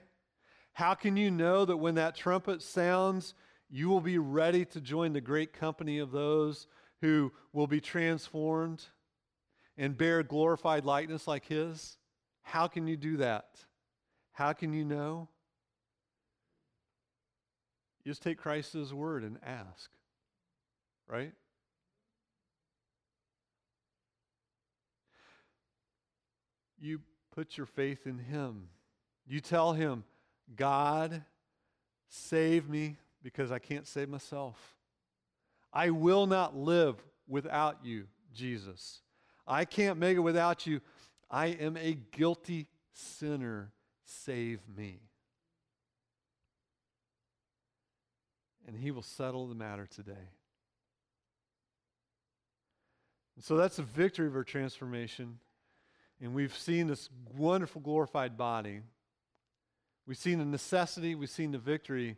How 0.73 0.95
can 0.95 1.19
you 1.19 1.31
know 1.31 1.67
that 1.67 1.77
when 1.77 1.97
that 1.97 2.17
trumpet 2.17 2.63
sounds, 2.63 3.35
you 3.69 3.91
will 3.91 4.01
be 4.01 4.17
ready 4.17 4.65
to 4.65 4.81
join 4.81 5.13
the 5.13 5.21
great 5.21 5.53
company 5.53 5.99
of 5.99 6.13
those 6.13 6.67
who 7.03 7.31
will 7.53 7.67
be 7.67 7.83
transformed 7.83 8.87
and 9.77 9.97
bear 9.97 10.23
glorified 10.23 10.85
likeness 10.85 11.27
like 11.27 11.47
His? 11.47 11.97
How 12.43 12.67
can 12.67 12.87
you 12.87 12.97
do 12.97 13.19
that? 13.19 13.49
How 14.33 14.53
can 14.53 14.73
you 14.73 14.85
know? 14.85 15.29
You 18.05 18.11
just 18.11 18.23
take 18.23 18.39
Christ's 18.39 18.93
word 18.93 19.25
and 19.25 19.39
ask, 19.45 19.91
right? 21.09 21.33
you 26.85 27.01
put 27.35 27.57
your 27.57 27.67
faith 27.67 28.07
in 28.07 28.19
Him. 28.19 28.69
You 29.27 29.41
tell 29.41 29.73
Him, 29.73 30.05
God, 30.55 31.25
save 32.09 32.69
me 32.69 32.97
because 33.23 33.51
I 33.51 33.59
can't 33.59 33.87
save 33.87 34.09
myself. 34.09 34.77
I 35.73 35.91
will 35.91 36.27
not 36.27 36.55
live 36.57 36.97
without 37.27 37.79
you, 37.83 38.05
Jesus. 38.35 39.01
I 39.47 39.65
can't 39.65 39.99
make 39.99 40.17
it 40.17 40.21
without 40.21 40.67
you. 40.67 40.81
I 41.31 41.47
am 41.47 41.77
a 41.77 41.99
guilty 42.13 42.69
sinner. 42.93 43.73
Save 44.05 44.61
me. 44.77 45.01
And 48.67 48.77
He 48.77 48.91
will 48.91 49.03
settle 49.03 49.47
the 49.47 49.55
matter 49.55 49.87
today. 49.87 50.31
And 53.37 53.45
so 53.45 53.57
that's 53.57 53.77
the 53.77 53.83
victory 53.83 54.27
of 54.27 54.37
our 54.37 54.45
transformation. 54.45 55.39
And 56.21 56.35
we've 56.35 56.57
seen 56.57 56.87
this 56.87 57.11
wonderful 57.37 57.81
glorified 57.81 58.37
body. 58.37 58.81
We've 60.07 60.17
seen 60.17 60.39
the 60.39 60.45
necessity, 60.45 61.15
we've 61.15 61.31
seen 61.31 61.51
the 61.51 61.59
victory. 61.59 62.17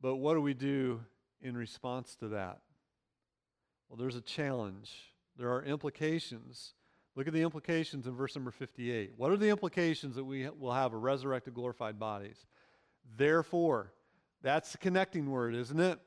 But 0.00 0.16
what 0.16 0.34
do 0.34 0.40
we 0.40 0.54
do 0.54 1.00
in 1.42 1.56
response 1.56 2.16
to 2.16 2.28
that? 2.28 2.60
Well, 3.88 3.96
there's 3.96 4.16
a 4.16 4.20
challenge. 4.20 4.92
There 5.38 5.52
are 5.52 5.62
implications. 5.62 6.72
Look 7.14 7.26
at 7.26 7.32
the 7.32 7.42
implications 7.42 8.06
in 8.06 8.14
verse 8.14 8.34
number 8.34 8.50
58. 8.50 9.12
What 9.16 9.30
are 9.30 9.36
the 9.36 9.48
implications 9.48 10.16
that 10.16 10.24
we 10.24 10.48
will 10.58 10.72
have 10.72 10.92
a 10.92 10.96
resurrected, 10.96 11.54
glorified 11.54 11.98
bodies? 11.98 12.46
Therefore, 13.16 13.92
that's 14.42 14.72
the 14.72 14.78
connecting 14.78 15.30
word, 15.30 15.54
isn't 15.54 15.80
it? 15.80 15.98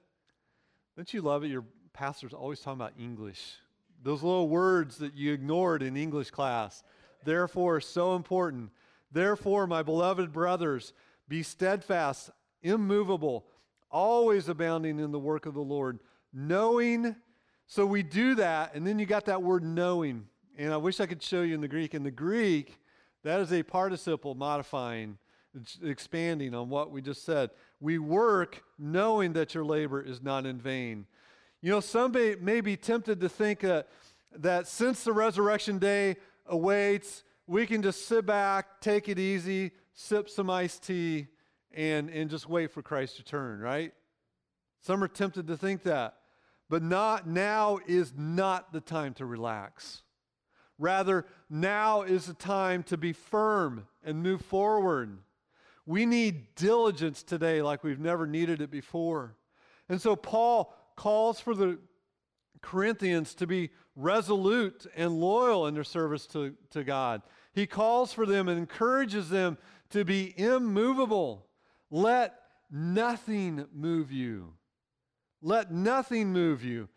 Don't 0.95 1.13
you 1.13 1.21
love 1.21 1.43
it? 1.43 1.47
Your 1.47 1.65
pastor's 1.93 2.33
always 2.33 2.59
talking 2.59 2.79
about 2.79 2.93
English. 2.99 3.55
Those 4.03 4.23
little 4.23 4.49
words 4.49 4.97
that 4.97 5.15
you 5.15 5.33
ignored 5.33 5.83
in 5.83 5.97
English 5.97 6.31
class. 6.31 6.83
Therefore, 7.23 7.81
so 7.81 8.15
important. 8.15 8.71
Therefore, 9.11 9.67
my 9.67 9.83
beloved 9.83 10.31
brothers, 10.31 10.93
be 11.27 11.43
steadfast, 11.43 12.29
immovable, 12.61 13.45
always 13.91 14.47
abounding 14.47 14.99
in 14.99 15.11
the 15.11 15.19
work 15.19 15.45
of 15.45 15.53
the 15.53 15.61
Lord, 15.61 15.99
knowing. 16.31 17.15
So 17.69 17.85
we 17.85 18.01
do 18.01 18.33
that, 18.33 18.73
and 18.73 18.85
then 18.85 18.97
you 18.97 19.05
got 19.05 19.25
that 19.25 19.43
word 19.43 19.63
knowing. 19.63 20.25
And 20.57 20.73
I 20.73 20.77
wish 20.77 20.99
I 20.99 21.05
could 21.05 21.21
show 21.21 21.43
you 21.43 21.53
in 21.53 21.61
the 21.61 21.67
Greek. 21.67 21.93
In 21.93 22.01
the 22.01 22.09
Greek, 22.09 22.79
that 23.23 23.39
is 23.41 23.53
a 23.53 23.61
participle 23.61 24.33
modifying, 24.33 25.19
expanding 25.83 26.55
on 26.55 26.69
what 26.69 26.89
we 26.89 27.03
just 27.03 27.23
said. 27.23 27.51
We 27.79 27.99
work 27.99 28.63
knowing 28.79 29.33
that 29.33 29.53
your 29.53 29.63
labor 29.63 30.01
is 30.01 30.19
not 30.19 30.47
in 30.47 30.57
vain. 30.59 31.05
You 31.61 31.69
know, 31.69 31.79
some 31.79 32.11
may, 32.11 32.35
may 32.41 32.61
be 32.61 32.75
tempted 32.75 33.19
to 33.19 33.29
think 33.29 33.63
uh, 33.63 33.83
that 34.35 34.65
since 34.65 35.03
the 35.03 35.13
resurrection 35.13 35.77
day 35.77 36.15
awaits, 36.47 37.23
we 37.45 37.67
can 37.67 37.83
just 37.83 38.07
sit 38.07 38.25
back, 38.25 38.81
take 38.81 39.07
it 39.07 39.19
easy, 39.19 39.73
sip 39.93 40.27
some 40.27 40.49
iced 40.49 40.87
tea, 40.87 41.27
and, 41.71 42.09
and 42.09 42.31
just 42.31 42.49
wait 42.49 42.71
for 42.71 42.81
Christ's 42.81 43.19
return, 43.19 43.59
right? 43.59 43.93
Some 44.81 45.03
are 45.03 45.07
tempted 45.07 45.45
to 45.45 45.55
think 45.55 45.83
that. 45.83 46.15
But 46.69 46.83
not 46.83 47.27
now 47.27 47.79
is 47.87 48.13
not 48.15 48.71
the 48.71 48.81
time 48.81 49.13
to 49.15 49.25
relax. 49.25 50.03
Rather, 50.77 51.25
now 51.49 52.03
is 52.03 52.27
the 52.27 52.33
time 52.33 52.83
to 52.83 52.97
be 52.97 53.11
firm 53.11 53.87
and 54.03 54.23
move 54.23 54.41
forward. 54.41 55.19
We 55.85 56.05
need 56.05 56.55
diligence 56.55 57.23
today 57.23 57.61
like 57.61 57.83
we've 57.83 57.99
never 57.99 58.27
needed 58.27 58.61
it 58.61 58.69
before. 58.69 59.35
And 59.89 59.99
so 59.99 60.15
Paul 60.15 60.73
calls 60.95 61.39
for 61.39 61.55
the 61.55 61.79
Corinthians 62.61 63.33
to 63.35 63.47
be 63.47 63.71
resolute 63.95 64.85
and 64.95 65.19
loyal 65.19 65.65
in 65.67 65.73
their 65.73 65.83
service 65.83 66.27
to, 66.27 66.55
to 66.69 66.83
God. 66.83 67.23
He 67.53 67.65
calls 67.65 68.13
for 68.13 68.25
them 68.25 68.47
and 68.47 68.57
encourages 68.57 69.29
them 69.29 69.57
to 69.89 70.05
be 70.05 70.33
immovable. 70.37 71.47
Let 71.89 72.35
nothing 72.71 73.65
move 73.73 74.11
you. 74.11 74.53
Let 75.41 75.71
nothing 75.71 76.33
move 76.33 76.63
you. 76.63 76.89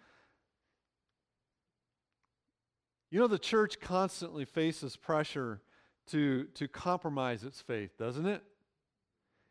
You 3.10 3.20
know, 3.20 3.26
the 3.26 3.38
church 3.38 3.78
constantly 3.78 4.44
faces 4.44 4.96
pressure 4.96 5.60
to, 6.08 6.44
to 6.54 6.66
compromise 6.66 7.44
its 7.44 7.60
faith, 7.60 7.98
doesn't 7.98 8.26
it? 8.26 8.42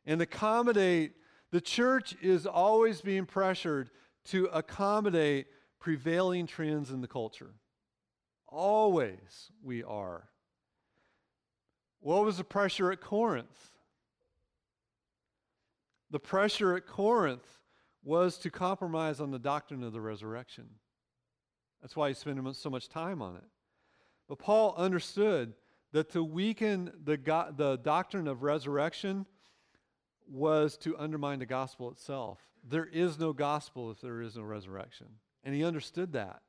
And 0.05 0.21
accommodate, 0.21 1.13
the 1.51 1.61
church 1.61 2.15
is 2.21 2.45
always 2.45 3.01
being 3.01 3.25
pressured 3.25 3.91
to 4.25 4.45
accommodate 4.45 5.47
prevailing 5.79 6.47
trends 6.47 6.91
in 6.91 7.01
the 7.01 7.07
culture. 7.07 7.53
Always 8.47 9.51
we 9.63 9.83
are. 9.83 10.27
What 11.99 12.25
was 12.25 12.37
the 12.37 12.43
pressure 12.43 12.91
at 12.91 12.99
Corinth? 12.99 13.71
The 16.09 16.19
pressure 16.19 16.75
at 16.75 16.87
Corinth 16.87 17.45
was 18.03 18.37
to 18.39 18.49
compromise 18.49 19.19
on 19.19 19.31
the 19.31 19.39
doctrine 19.39 19.83
of 19.83 19.93
the 19.93 20.01
resurrection. 20.01 20.67
That's 21.81 21.95
why 21.95 22.09
he 22.09 22.13
spent 22.13 22.55
so 22.55 22.69
much 22.69 22.89
time 22.89 23.21
on 23.21 23.35
it. 23.35 23.43
But 24.27 24.39
Paul 24.39 24.73
understood 24.77 25.53
that 25.91 26.11
to 26.11 26.23
weaken 26.23 26.91
the, 27.03 27.17
the 27.55 27.77
doctrine 27.77 28.27
of 28.27 28.43
resurrection 28.43 29.25
was 30.27 30.77
to 30.77 30.97
undermine 30.97 31.39
the 31.39 31.45
gospel 31.45 31.91
itself. 31.91 32.39
There 32.63 32.85
is 32.85 33.19
no 33.19 33.33
gospel 33.33 33.91
if 33.91 33.99
there 33.99 34.21
is 34.21 34.35
no 34.35 34.43
resurrection. 34.43 35.07
And 35.43 35.53
he 35.53 35.65
understood 35.65 36.13
that. 36.13 36.41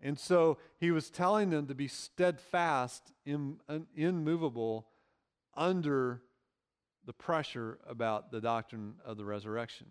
And 0.00 0.18
so 0.18 0.58
he 0.78 0.90
was 0.90 1.10
telling 1.10 1.50
them 1.50 1.66
to 1.66 1.74
be 1.74 1.88
steadfast, 1.88 3.12
Im- 3.24 3.58
immovable, 3.96 4.86
under 5.54 6.22
the 7.06 7.14
pressure 7.14 7.78
about 7.88 8.30
the 8.30 8.40
doctrine 8.40 8.96
of 9.04 9.16
the 9.16 9.24
resurrection. 9.24 9.86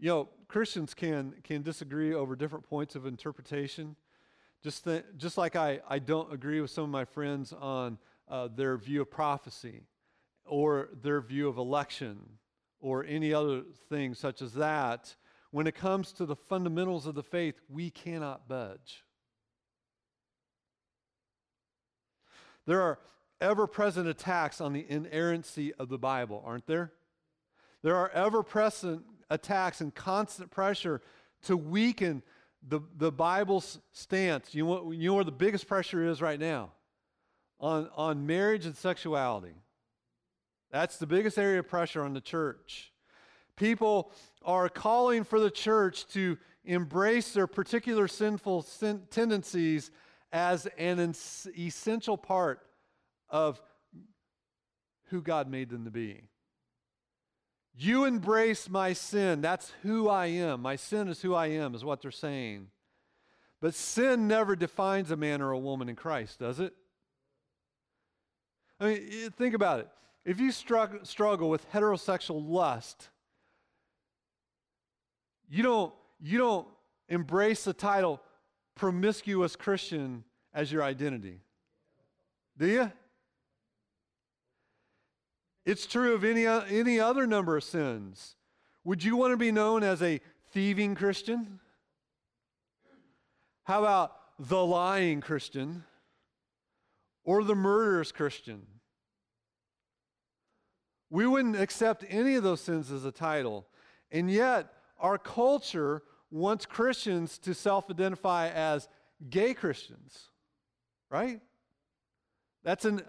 You 0.00 0.08
know, 0.08 0.28
Christians 0.48 0.94
can, 0.94 1.34
can 1.44 1.62
disagree 1.62 2.14
over 2.14 2.34
different 2.34 2.66
points 2.66 2.94
of 2.94 3.04
interpretation. 3.04 3.96
Just, 4.62 4.84
th- 4.84 5.04
just 5.18 5.36
like 5.36 5.56
I, 5.56 5.80
I 5.86 5.98
don't 5.98 6.32
agree 6.32 6.62
with 6.62 6.70
some 6.70 6.84
of 6.84 6.90
my 6.90 7.04
friends 7.04 7.52
on 7.52 7.98
uh, 8.26 8.48
their 8.48 8.78
view 8.78 9.02
of 9.02 9.10
prophecy 9.10 9.82
or 10.46 10.88
their 11.02 11.20
view 11.20 11.48
of 11.48 11.58
election 11.58 12.18
or 12.80 13.04
any 13.04 13.34
other 13.34 13.62
thing 13.90 14.14
such 14.14 14.40
as 14.40 14.54
that. 14.54 15.14
When 15.50 15.66
it 15.66 15.74
comes 15.74 16.12
to 16.12 16.24
the 16.24 16.36
fundamentals 16.36 17.06
of 17.06 17.14
the 17.14 17.22
faith, 17.22 17.60
we 17.68 17.90
cannot 17.90 18.48
budge. 18.48 19.04
There 22.66 22.80
are 22.80 22.98
ever 23.38 23.66
present 23.66 24.08
attacks 24.08 24.62
on 24.62 24.72
the 24.72 24.86
inerrancy 24.88 25.74
of 25.74 25.90
the 25.90 25.98
Bible, 25.98 26.42
aren't 26.46 26.66
there? 26.66 26.92
There 27.82 27.96
are 27.96 28.08
ever 28.10 28.42
present 28.42 29.02
attacks 29.30 29.80
and 29.80 29.94
constant 29.94 30.50
pressure 30.50 31.00
to 31.42 31.56
weaken 31.56 32.22
the, 32.68 32.80
the 32.96 33.10
Bible's 33.10 33.78
stance. 33.92 34.54
You 34.54 34.66
know, 34.66 34.92
you 34.92 35.08
know 35.08 35.14
where 35.14 35.24
the 35.24 35.32
biggest 35.32 35.66
pressure 35.66 36.06
is 36.06 36.20
right 36.20 36.38
now? 36.38 36.72
On, 37.58 37.88
on 37.96 38.26
marriage 38.26 38.66
and 38.66 38.76
sexuality. 38.76 39.54
That's 40.70 40.98
the 40.98 41.06
biggest 41.06 41.38
area 41.38 41.60
of 41.60 41.68
pressure 41.68 42.02
on 42.02 42.14
the 42.14 42.20
church. 42.20 42.92
People 43.56 44.12
are 44.44 44.68
calling 44.68 45.24
for 45.24 45.40
the 45.40 45.50
church 45.50 46.06
to 46.08 46.38
embrace 46.64 47.32
their 47.32 47.46
particular 47.46 48.08
sinful 48.08 48.62
sin- 48.62 49.02
tendencies 49.10 49.90
as 50.32 50.66
an 50.78 51.14
essential 51.58 52.16
part 52.16 52.60
of 53.28 53.60
who 55.06 55.20
God 55.20 55.50
made 55.50 55.70
them 55.70 55.84
to 55.84 55.90
be. 55.90 56.22
You 57.76 58.04
embrace 58.04 58.68
my 58.68 58.92
sin. 58.92 59.40
That's 59.40 59.72
who 59.82 60.08
I 60.08 60.26
am. 60.26 60.60
My 60.60 60.76
sin 60.76 61.08
is 61.08 61.22
who 61.22 61.34
I 61.34 61.46
am, 61.46 61.74
is 61.74 61.84
what 61.84 62.02
they're 62.02 62.10
saying. 62.10 62.68
But 63.60 63.74
sin 63.74 64.26
never 64.26 64.56
defines 64.56 65.10
a 65.10 65.16
man 65.16 65.40
or 65.40 65.52
a 65.52 65.58
woman 65.58 65.88
in 65.88 65.96
Christ, 65.96 66.38
does 66.38 66.60
it? 66.60 66.74
I 68.78 68.86
mean, 68.86 69.30
think 69.36 69.54
about 69.54 69.80
it. 69.80 69.88
If 70.24 70.40
you 70.40 70.50
struggle, 70.52 71.50
with 71.50 71.70
heterosexual 71.72 72.46
lust, 72.46 73.08
you 75.48 75.62
don't, 75.62 75.92
you 76.20 76.38
don't 76.38 76.68
embrace 77.08 77.64
the 77.64 77.72
title 77.72 78.20
promiscuous 78.74 79.56
Christian 79.56 80.24
as 80.54 80.72
your 80.72 80.82
identity. 80.82 81.40
Do 82.56 82.66
you? 82.66 82.92
It's 85.64 85.86
true 85.86 86.14
of 86.14 86.24
any, 86.24 86.46
uh, 86.46 86.62
any 86.62 86.98
other 86.98 87.26
number 87.26 87.56
of 87.56 87.64
sins. 87.64 88.36
Would 88.84 89.04
you 89.04 89.16
want 89.16 89.32
to 89.32 89.36
be 89.36 89.52
known 89.52 89.82
as 89.82 90.02
a 90.02 90.20
thieving 90.52 90.94
Christian? 90.94 91.60
How 93.64 93.80
about 93.80 94.16
the 94.38 94.64
lying 94.64 95.20
Christian 95.20 95.84
or 97.24 97.44
the 97.44 97.54
murderous 97.54 98.10
Christian? 98.10 98.66
We 101.10 101.26
wouldn't 101.26 101.56
accept 101.56 102.04
any 102.08 102.36
of 102.36 102.42
those 102.42 102.60
sins 102.60 102.90
as 102.90 103.04
a 103.04 103.12
title. 103.12 103.66
And 104.10 104.30
yet, 104.30 104.72
our 104.98 105.18
culture 105.18 106.02
wants 106.30 106.66
Christians 106.66 107.38
to 107.38 107.54
self 107.54 107.90
identify 107.90 108.48
as 108.48 108.88
gay 109.28 109.54
Christians, 109.54 110.28
right? 111.10 111.40
That's 112.62 112.84
an 112.84 113.02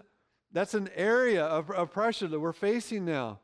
that's 0.52 0.74
an 0.74 0.90
area 0.94 1.44
of, 1.44 1.70
of 1.70 1.90
pressure 1.90 2.28
that 2.28 2.38
we're 2.38 2.52
facing 2.52 3.04
now. 3.04 3.40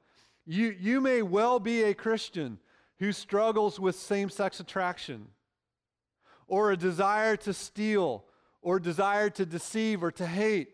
You, 0.46 0.74
you 0.78 1.00
may 1.00 1.22
well 1.22 1.58
be 1.58 1.82
a 1.82 1.94
Christian 1.94 2.58
who 2.98 3.12
struggles 3.12 3.78
with 3.78 3.96
same 3.96 4.28
sex 4.28 4.60
attraction 4.60 5.28
or 6.46 6.72
a 6.72 6.76
desire 6.76 7.36
to 7.36 7.52
steal 7.52 8.24
or 8.60 8.80
desire 8.80 9.30
to 9.30 9.46
deceive 9.46 10.02
or 10.02 10.10
to 10.12 10.26
hate. 10.26 10.70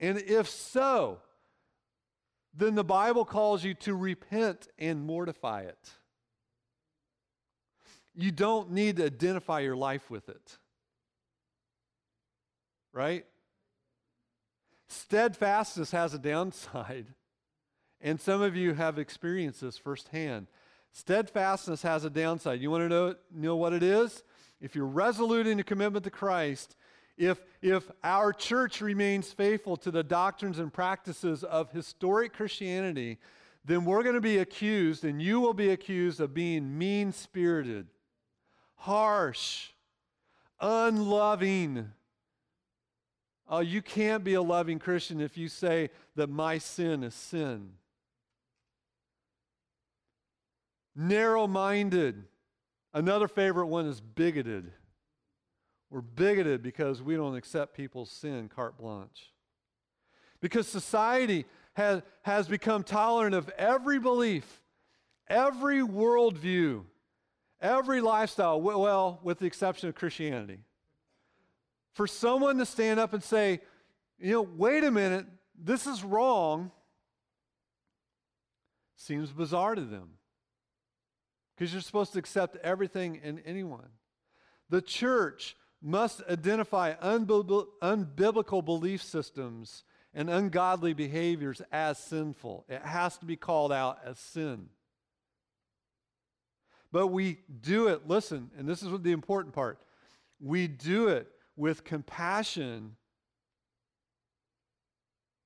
And 0.00 0.18
if 0.18 0.48
so, 0.48 1.20
then 2.54 2.74
the 2.74 2.84
Bible 2.84 3.24
calls 3.24 3.64
you 3.64 3.74
to 3.74 3.94
repent 3.94 4.68
and 4.78 5.04
mortify 5.04 5.62
it. 5.62 5.90
You 8.14 8.30
don't 8.30 8.72
need 8.72 8.96
to 8.96 9.06
identify 9.06 9.60
your 9.60 9.76
life 9.76 10.10
with 10.10 10.28
it. 10.28 10.58
Right? 12.92 13.24
Steadfastness 14.92 15.90
has 15.90 16.12
a 16.12 16.18
downside, 16.18 17.06
and 18.00 18.20
some 18.20 18.42
of 18.42 18.54
you 18.54 18.74
have 18.74 18.98
experienced 18.98 19.62
this 19.62 19.78
firsthand. 19.78 20.48
Steadfastness 20.92 21.82
has 21.82 22.04
a 22.04 22.10
downside. 22.10 22.60
You 22.60 22.70
want 22.70 22.82
to 22.82 22.88
know, 22.88 23.14
know 23.32 23.56
what 23.56 23.72
it 23.72 23.82
is? 23.82 24.22
If 24.60 24.76
you're 24.76 24.86
resolute 24.86 25.46
in 25.46 25.56
your 25.56 25.64
commitment 25.64 26.04
to 26.04 26.10
Christ, 26.10 26.76
if, 27.16 27.42
if 27.62 27.90
our 28.04 28.32
church 28.32 28.80
remains 28.80 29.32
faithful 29.32 29.76
to 29.78 29.90
the 29.90 30.02
doctrines 30.02 30.58
and 30.58 30.72
practices 30.72 31.42
of 31.42 31.70
historic 31.72 32.34
Christianity, 32.34 33.18
then 33.64 33.84
we're 33.84 34.02
going 34.02 34.14
to 34.14 34.20
be 34.20 34.38
accused, 34.38 35.04
and 35.04 35.22
you 35.22 35.40
will 35.40 35.54
be 35.54 35.70
accused 35.70 36.20
of 36.20 36.34
being 36.34 36.78
mean 36.78 37.12
spirited, 37.12 37.86
harsh, 38.74 39.70
unloving. 40.60 41.92
Oh, 43.52 43.60
you 43.60 43.82
can't 43.82 44.24
be 44.24 44.32
a 44.32 44.40
loving 44.40 44.78
Christian 44.78 45.20
if 45.20 45.36
you 45.36 45.46
say 45.46 45.90
that 46.16 46.30
my 46.30 46.56
sin 46.56 47.04
is 47.04 47.14
sin. 47.14 47.72
Narrow 50.96 51.46
minded. 51.46 52.24
Another 52.94 53.28
favorite 53.28 53.66
one 53.66 53.84
is 53.84 54.00
bigoted. 54.00 54.72
We're 55.90 56.00
bigoted 56.00 56.62
because 56.62 57.02
we 57.02 57.14
don't 57.14 57.36
accept 57.36 57.76
people's 57.76 58.10
sin 58.10 58.48
carte 58.48 58.78
blanche. 58.78 59.30
Because 60.40 60.66
society 60.66 61.44
has, 61.74 62.00
has 62.22 62.48
become 62.48 62.82
tolerant 62.82 63.34
of 63.34 63.50
every 63.58 63.98
belief, 63.98 64.62
every 65.28 65.80
worldview, 65.80 66.84
every 67.60 68.00
lifestyle, 68.00 68.62
well, 68.62 69.20
with 69.22 69.40
the 69.40 69.46
exception 69.46 69.90
of 69.90 69.94
Christianity. 69.94 70.60
For 71.94 72.06
someone 72.06 72.58
to 72.58 72.66
stand 72.66 72.98
up 72.98 73.12
and 73.12 73.22
say, 73.22 73.60
you 74.18 74.32
know, 74.32 74.42
wait 74.42 74.84
a 74.84 74.90
minute, 74.90 75.26
this 75.58 75.86
is 75.86 76.02
wrong, 76.02 76.70
seems 78.96 79.30
bizarre 79.30 79.74
to 79.74 79.82
them. 79.82 80.10
Because 81.54 81.72
you're 81.72 81.82
supposed 81.82 82.12
to 82.14 82.18
accept 82.18 82.56
everything 82.56 83.20
and 83.22 83.42
anyone. 83.44 83.88
The 84.70 84.80
church 84.80 85.56
must 85.82 86.22
identify 86.30 86.94
unbiblical 86.94 88.64
belief 88.64 89.02
systems 89.02 89.84
and 90.14 90.30
ungodly 90.30 90.94
behaviors 90.94 91.60
as 91.72 91.98
sinful. 91.98 92.64
It 92.68 92.82
has 92.82 93.18
to 93.18 93.26
be 93.26 93.36
called 93.36 93.72
out 93.72 93.98
as 94.04 94.18
sin. 94.18 94.68
But 96.90 97.08
we 97.08 97.38
do 97.60 97.88
it, 97.88 98.06
listen, 98.06 98.50
and 98.56 98.68
this 98.68 98.82
is 98.82 98.88
the 99.00 99.12
important 99.12 99.54
part. 99.54 99.80
We 100.40 100.68
do 100.68 101.08
it 101.08 101.31
with 101.56 101.84
compassion 101.84 102.96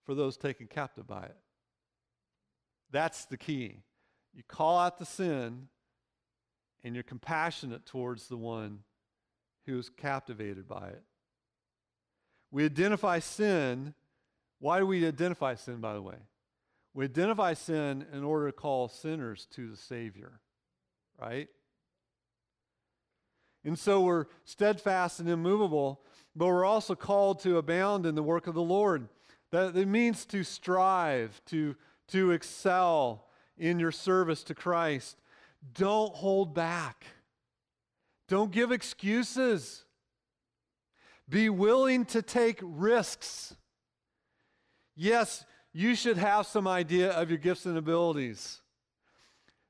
for 0.04 0.14
those 0.14 0.36
taken 0.36 0.66
captive 0.66 1.06
by 1.06 1.24
it. 1.24 1.36
That's 2.90 3.24
the 3.24 3.36
key. 3.36 3.82
You 4.32 4.42
call 4.46 4.78
out 4.78 4.98
the 4.98 5.06
sin 5.06 5.68
and 6.84 6.94
you're 6.94 7.02
compassionate 7.02 7.84
towards 7.84 8.28
the 8.28 8.36
one 8.36 8.80
who 9.66 9.78
is 9.78 9.88
captivated 9.88 10.68
by 10.68 10.88
it. 10.88 11.02
We 12.50 12.64
identify 12.64 13.18
sin. 13.18 13.94
Why 14.60 14.78
do 14.78 14.86
we 14.86 15.06
identify 15.06 15.56
sin, 15.56 15.80
by 15.80 15.94
the 15.94 16.02
way? 16.02 16.16
We 16.94 17.04
identify 17.04 17.54
sin 17.54 18.06
in 18.12 18.22
order 18.22 18.46
to 18.46 18.52
call 18.52 18.88
sinners 18.88 19.46
to 19.52 19.68
the 19.68 19.76
Savior, 19.76 20.40
right? 21.20 21.48
And 23.66 23.76
so 23.76 24.00
we're 24.00 24.26
steadfast 24.44 25.18
and 25.18 25.28
immovable, 25.28 26.00
but 26.36 26.46
we're 26.46 26.64
also 26.64 26.94
called 26.94 27.40
to 27.40 27.58
abound 27.58 28.06
in 28.06 28.14
the 28.14 28.22
work 28.22 28.46
of 28.46 28.54
the 28.54 28.62
Lord. 28.62 29.08
That 29.50 29.76
it 29.76 29.88
means 29.88 30.24
to 30.26 30.44
strive, 30.44 31.40
to, 31.46 31.74
to 32.08 32.30
excel 32.30 33.26
in 33.58 33.80
your 33.80 33.90
service 33.90 34.44
to 34.44 34.54
Christ. 34.54 35.16
Don't 35.74 36.14
hold 36.14 36.54
back. 36.54 37.06
Don't 38.28 38.52
give 38.52 38.70
excuses. 38.70 39.84
Be 41.28 41.48
willing 41.48 42.04
to 42.06 42.22
take 42.22 42.60
risks. 42.62 43.56
Yes, 44.94 45.44
you 45.72 45.96
should 45.96 46.18
have 46.18 46.46
some 46.46 46.68
idea 46.68 47.10
of 47.10 47.30
your 47.30 47.38
gifts 47.38 47.66
and 47.66 47.76
abilities. 47.76 48.60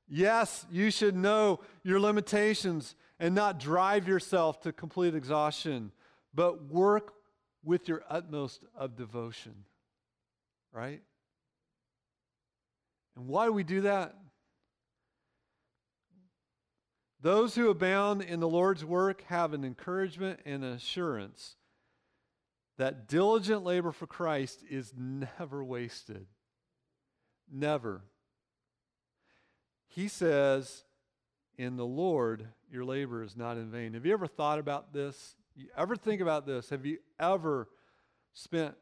Yes, 0.07 0.67
you 0.71 0.91
should 0.91 1.15
know 1.15 1.61
your 1.83 1.99
limitations 1.99 2.95
and 3.19 3.33
not 3.33 3.59
drive 3.59 4.07
yourself 4.07 4.61
to 4.61 4.71
complete 4.71 5.15
exhaustion, 5.15 5.91
but 6.33 6.65
work 6.65 7.13
with 7.63 7.87
your 7.87 8.03
utmost 8.09 8.63
of 8.75 8.95
devotion. 8.95 9.65
Right? 10.71 11.01
And 13.15 13.27
why 13.27 13.45
do 13.45 13.53
we 13.53 13.63
do 13.63 13.81
that? 13.81 14.15
Those 17.19 17.55
who 17.55 17.69
abound 17.69 18.21
in 18.21 18.39
the 18.39 18.47
Lord's 18.47 18.85
work 18.85 19.23
have 19.23 19.53
an 19.53 19.65
encouragement 19.65 20.39
and 20.45 20.63
assurance 20.63 21.55
that 22.77 23.07
diligent 23.07 23.63
labor 23.63 23.91
for 23.91 24.05
Christ 24.05 24.63
is 24.69 24.93
never 24.95 25.63
wasted. 25.63 26.27
Never. 27.51 28.03
He 29.87 30.07
says, 30.07 30.83
In 31.57 31.75
the 31.75 31.85
Lord, 31.85 32.47
your 32.71 32.85
labor 32.85 33.23
is 33.23 33.35
not 33.35 33.57
in 33.57 33.71
vain. 33.71 33.93
Have 33.93 34.05
you 34.05 34.13
ever 34.13 34.27
thought 34.27 34.59
about 34.59 34.93
this? 34.93 35.35
You 35.55 35.67
ever 35.75 35.95
think 35.95 36.21
about 36.21 36.45
this? 36.45 36.69
Have 36.69 36.85
you 36.85 36.99
ever 37.19 37.67
spent 38.33 38.75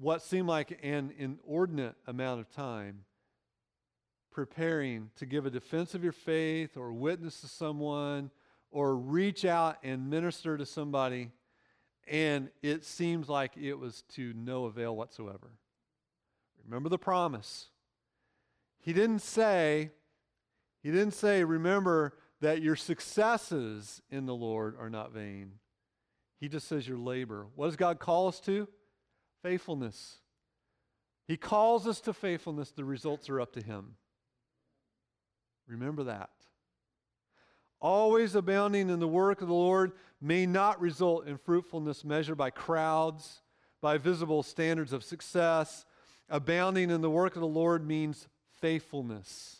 what 0.00 0.22
seemed 0.22 0.48
like 0.48 0.78
an 0.82 1.12
inordinate 1.18 1.94
amount 2.06 2.40
of 2.40 2.50
time 2.50 3.04
preparing 4.30 5.10
to 5.16 5.26
give 5.26 5.46
a 5.46 5.50
defense 5.50 5.94
of 5.94 6.02
your 6.02 6.12
faith 6.12 6.76
or 6.76 6.92
witness 6.92 7.40
to 7.40 7.48
someone 7.48 8.30
or 8.70 8.96
reach 8.96 9.44
out 9.44 9.78
and 9.82 10.10
minister 10.10 10.56
to 10.56 10.66
somebody, 10.66 11.30
and 12.06 12.48
it 12.62 12.84
seems 12.84 13.28
like 13.28 13.56
it 13.56 13.74
was 13.74 14.02
to 14.02 14.32
no 14.34 14.66
avail 14.66 14.94
whatsoever. 14.94 15.50
Remember 16.64 16.88
the 16.88 16.98
promise. 16.98 17.66
He 18.78 18.92
didn't 18.92 19.22
say, 19.22 19.90
he 20.82 20.90
didn't 20.90 21.14
say, 21.14 21.44
remember 21.44 22.14
that 22.40 22.62
your 22.62 22.76
successes 22.76 24.00
in 24.10 24.26
the 24.26 24.34
Lord 24.34 24.76
are 24.78 24.90
not 24.90 25.12
vain. 25.12 25.52
He 26.40 26.48
just 26.48 26.68
says 26.68 26.86
your 26.86 26.98
labor. 26.98 27.46
What 27.56 27.66
does 27.66 27.76
God 27.76 27.98
call 27.98 28.28
us 28.28 28.40
to? 28.40 28.68
Faithfulness. 29.42 30.18
He 31.26 31.36
calls 31.36 31.86
us 31.86 32.00
to 32.02 32.12
faithfulness. 32.12 32.70
The 32.70 32.84
results 32.84 33.28
are 33.28 33.40
up 33.40 33.52
to 33.54 33.62
Him. 33.62 33.96
Remember 35.66 36.04
that. 36.04 36.30
Always 37.80 38.34
abounding 38.34 38.88
in 38.88 38.98
the 38.98 39.06
work 39.06 39.42
of 39.42 39.48
the 39.48 39.54
Lord 39.54 39.92
may 40.20 40.46
not 40.46 40.80
result 40.80 41.26
in 41.26 41.36
fruitfulness 41.36 42.04
measured 42.04 42.36
by 42.36 42.50
crowds, 42.50 43.42
by 43.80 43.98
visible 43.98 44.42
standards 44.42 44.92
of 44.92 45.04
success. 45.04 45.84
Abounding 46.28 46.90
in 46.90 47.00
the 47.00 47.10
work 47.10 47.36
of 47.36 47.40
the 47.40 47.46
Lord 47.46 47.86
means 47.86 48.26
faithfulness. 48.60 49.57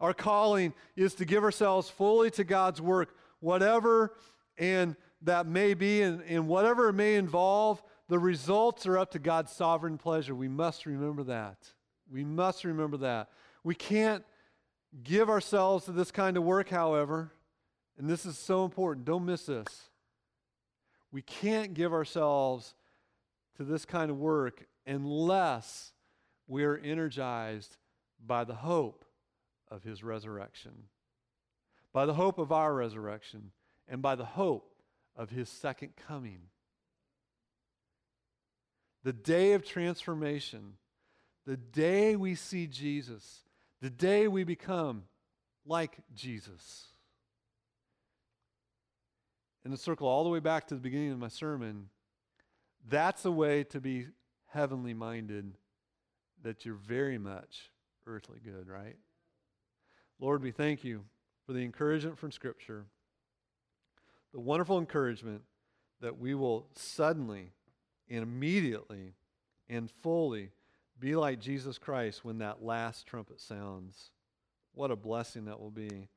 Our 0.00 0.14
calling 0.14 0.72
is 0.96 1.14
to 1.16 1.24
give 1.24 1.44
ourselves 1.44 1.90
fully 1.90 2.30
to 2.32 2.44
God's 2.44 2.80
work, 2.80 3.14
whatever 3.40 4.14
and 4.58 4.96
that 5.22 5.46
may 5.46 5.74
be, 5.74 6.02
and, 6.02 6.22
and 6.22 6.48
whatever 6.48 6.88
it 6.88 6.94
may 6.94 7.16
involve, 7.16 7.82
the 8.08 8.18
results 8.18 8.86
are 8.86 8.98
up 8.98 9.10
to 9.12 9.18
God's 9.18 9.52
sovereign 9.52 9.98
pleasure. 9.98 10.34
We 10.34 10.48
must 10.48 10.86
remember 10.86 11.22
that. 11.24 11.56
We 12.10 12.24
must 12.24 12.64
remember 12.64 12.96
that. 12.98 13.28
We 13.62 13.74
can't 13.74 14.24
give 15.02 15.28
ourselves 15.28 15.84
to 15.84 15.92
this 15.92 16.10
kind 16.10 16.36
of 16.36 16.42
work, 16.42 16.70
however, 16.70 17.32
and 17.98 18.08
this 18.08 18.24
is 18.24 18.38
so 18.38 18.64
important, 18.64 19.04
don't 19.04 19.26
miss 19.26 19.46
this. 19.46 19.90
We 21.12 21.22
can't 21.22 21.74
give 21.74 21.92
ourselves 21.92 22.74
to 23.56 23.64
this 23.64 23.84
kind 23.84 24.10
of 24.10 24.18
work 24.18 24.66
unless 24.86 25.92
we 26.48 26.64
are 26.64 26.78
energized 26.78 27.76
by 28.26 28.44
the 28.44 28.54
hope 28.54 29.04
of 29.70 29.82
his 29.82 30.02
resurrection, 30.02 30.72
by 31.92 32.06
the 32.06 32.14
hope 32.14 32.38
of 32.38 32.52
our 32.52 32.74
resurrection, 32.74 33.52
and 33.88 34.02
by 34.02 34.14
the 34.14 34.24
hope 34.24 34.74
of 35.16 35.30
his 35.30 35.48
second 35.48 35.92
coming. 36.08 36.40
The 39.02 39.12
day 39.12 39.52
of 39.52 39.64
transformation, 39.64 40.74
the 41.46 41.56
day 41.56 42.16
we 42.16 42.34
see 42.34 42.66
Jesus, 42.66 43.40
the 43.80 43.90
day 43.90 44.28
we 44.28 44.44
become 44.44 45.04
like 45.66 45.96
Jesus. 46.14 46.86
And 49.64 49.72
to 49.72 49.78
circle 49.78 50.08
all 50.08 50.24
the 50.24 50.30
way 50.30 50.40
back 50.40 50.66
to 50.68 50.74
the 50.74 50.80
beginning 50.80 51.12
of 51.12 51.18
my 51.18 51.28
sermon, 51.28 51.88
that's 52.88 53.24
a 53.24 53.30
way 53.30 53.64
to 53.64 53.80
be 53.80 54.06
heavenly 54.48 54.94
minded 54.94 55.54
that 56.42 56.64
you're 56.64 56.74
very 56.74 57.18
much 57.18 57.70
earthly 58.06 58.38
good, 58.42 58.68
right? 58.68 58.96
Lord, 60.20 60.42
we 60.42 60.50
thank 60.50 60.84
you 60.84 61.04
for 61.46 61.54
the 61.54 61.64
encouragement 61.64 62.18
from 62.18 62.30
Scripture, 62.30 62.84
the 64.32 64.40
wonderful 64.40 64.78
encouragement 64.78 65.42
that 66.02 66.18
we 66.18 66.34
will 66.34 66.66
suddenly 66.74 67.52
and 68.08 68.22
immediately 68.22 69.14
and 69.68 69.90
fully 70.02 70.50
be 70.98 71.16
like 71.16 71.40
Jesus 71.40 71.78
Christ 71.78 72.24
when 72.24 72.38
that 72.38 72.62
last 72.62 73.06
trumpet 73.06 73.40
sounds. 73.40 74.10
What 74.74 74.90
a 74.90 74.96
blessing 74.96 75.46
that 75.46 75.58
will 75.58 75.70
be. 75.70 76.08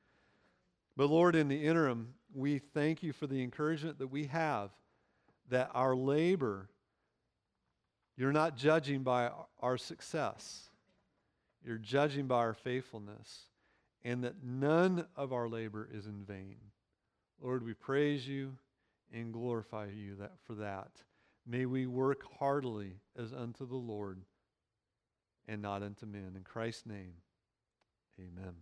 But 0.98 1.10
Lord, 1.10 1.36
in 1.36 1.48
the 1.48 1.66
interim, 1.66 2.14
we 2.34 2.60
thank 2.60 3.04
you 3.04 3.14
for 3.14 3.26
the 3.26 3.42
encouragement 3.42 4.00
that 4.00 4.12
we 4.12 4.26
have 4.26 4.70
that 5.50 5.72
our 5.74 5.96
labor, 5.96 6.70
you're 8.18 8.34
not 8.34 8.58
judging 8.58 9.02
by 9.02 9.32
our 9.62 9.78
success. 9.78 10.70
You're 11.66 11.78
judging 11.78 12.28
by 12.28 12.38
our 12.38 12.54
faithfulness, 12.54 13.48
and 14.04 14.24
that 14.24 14.44
none 14.44 15.06
of 15.16 15.32
our 15.32 15.48
labor 15.48 15.88
is 15.92 16.06
in 16.06 16.24
vain. 16.26 16.58
Lord, 17.42 17.64
we 17.64 17.74
praise 17.74 18.28
you 18.28 18.58
and 19.14 19.34
glorify 19.34 19.88
you 19.88 20.16
that, 20.16 20.34
for 20.46 20.56
that. 20.56 20.92
May 21.46 21.66
we 21.66 21.88
work 21.88 22.22
heartily 22.40 22.98
as 23.18 23.34
unto 23.34 23.68
the 23.68 23.76
Lord 23.76 24.22
and 25.48 25.62
not 25.62 25.84
unto 25.84 26.06
men. 26.06 26.34
In 26.36 26.44
Christ's 26.44 26.86
name, 26.86 27.14
amen. 28.20 28.54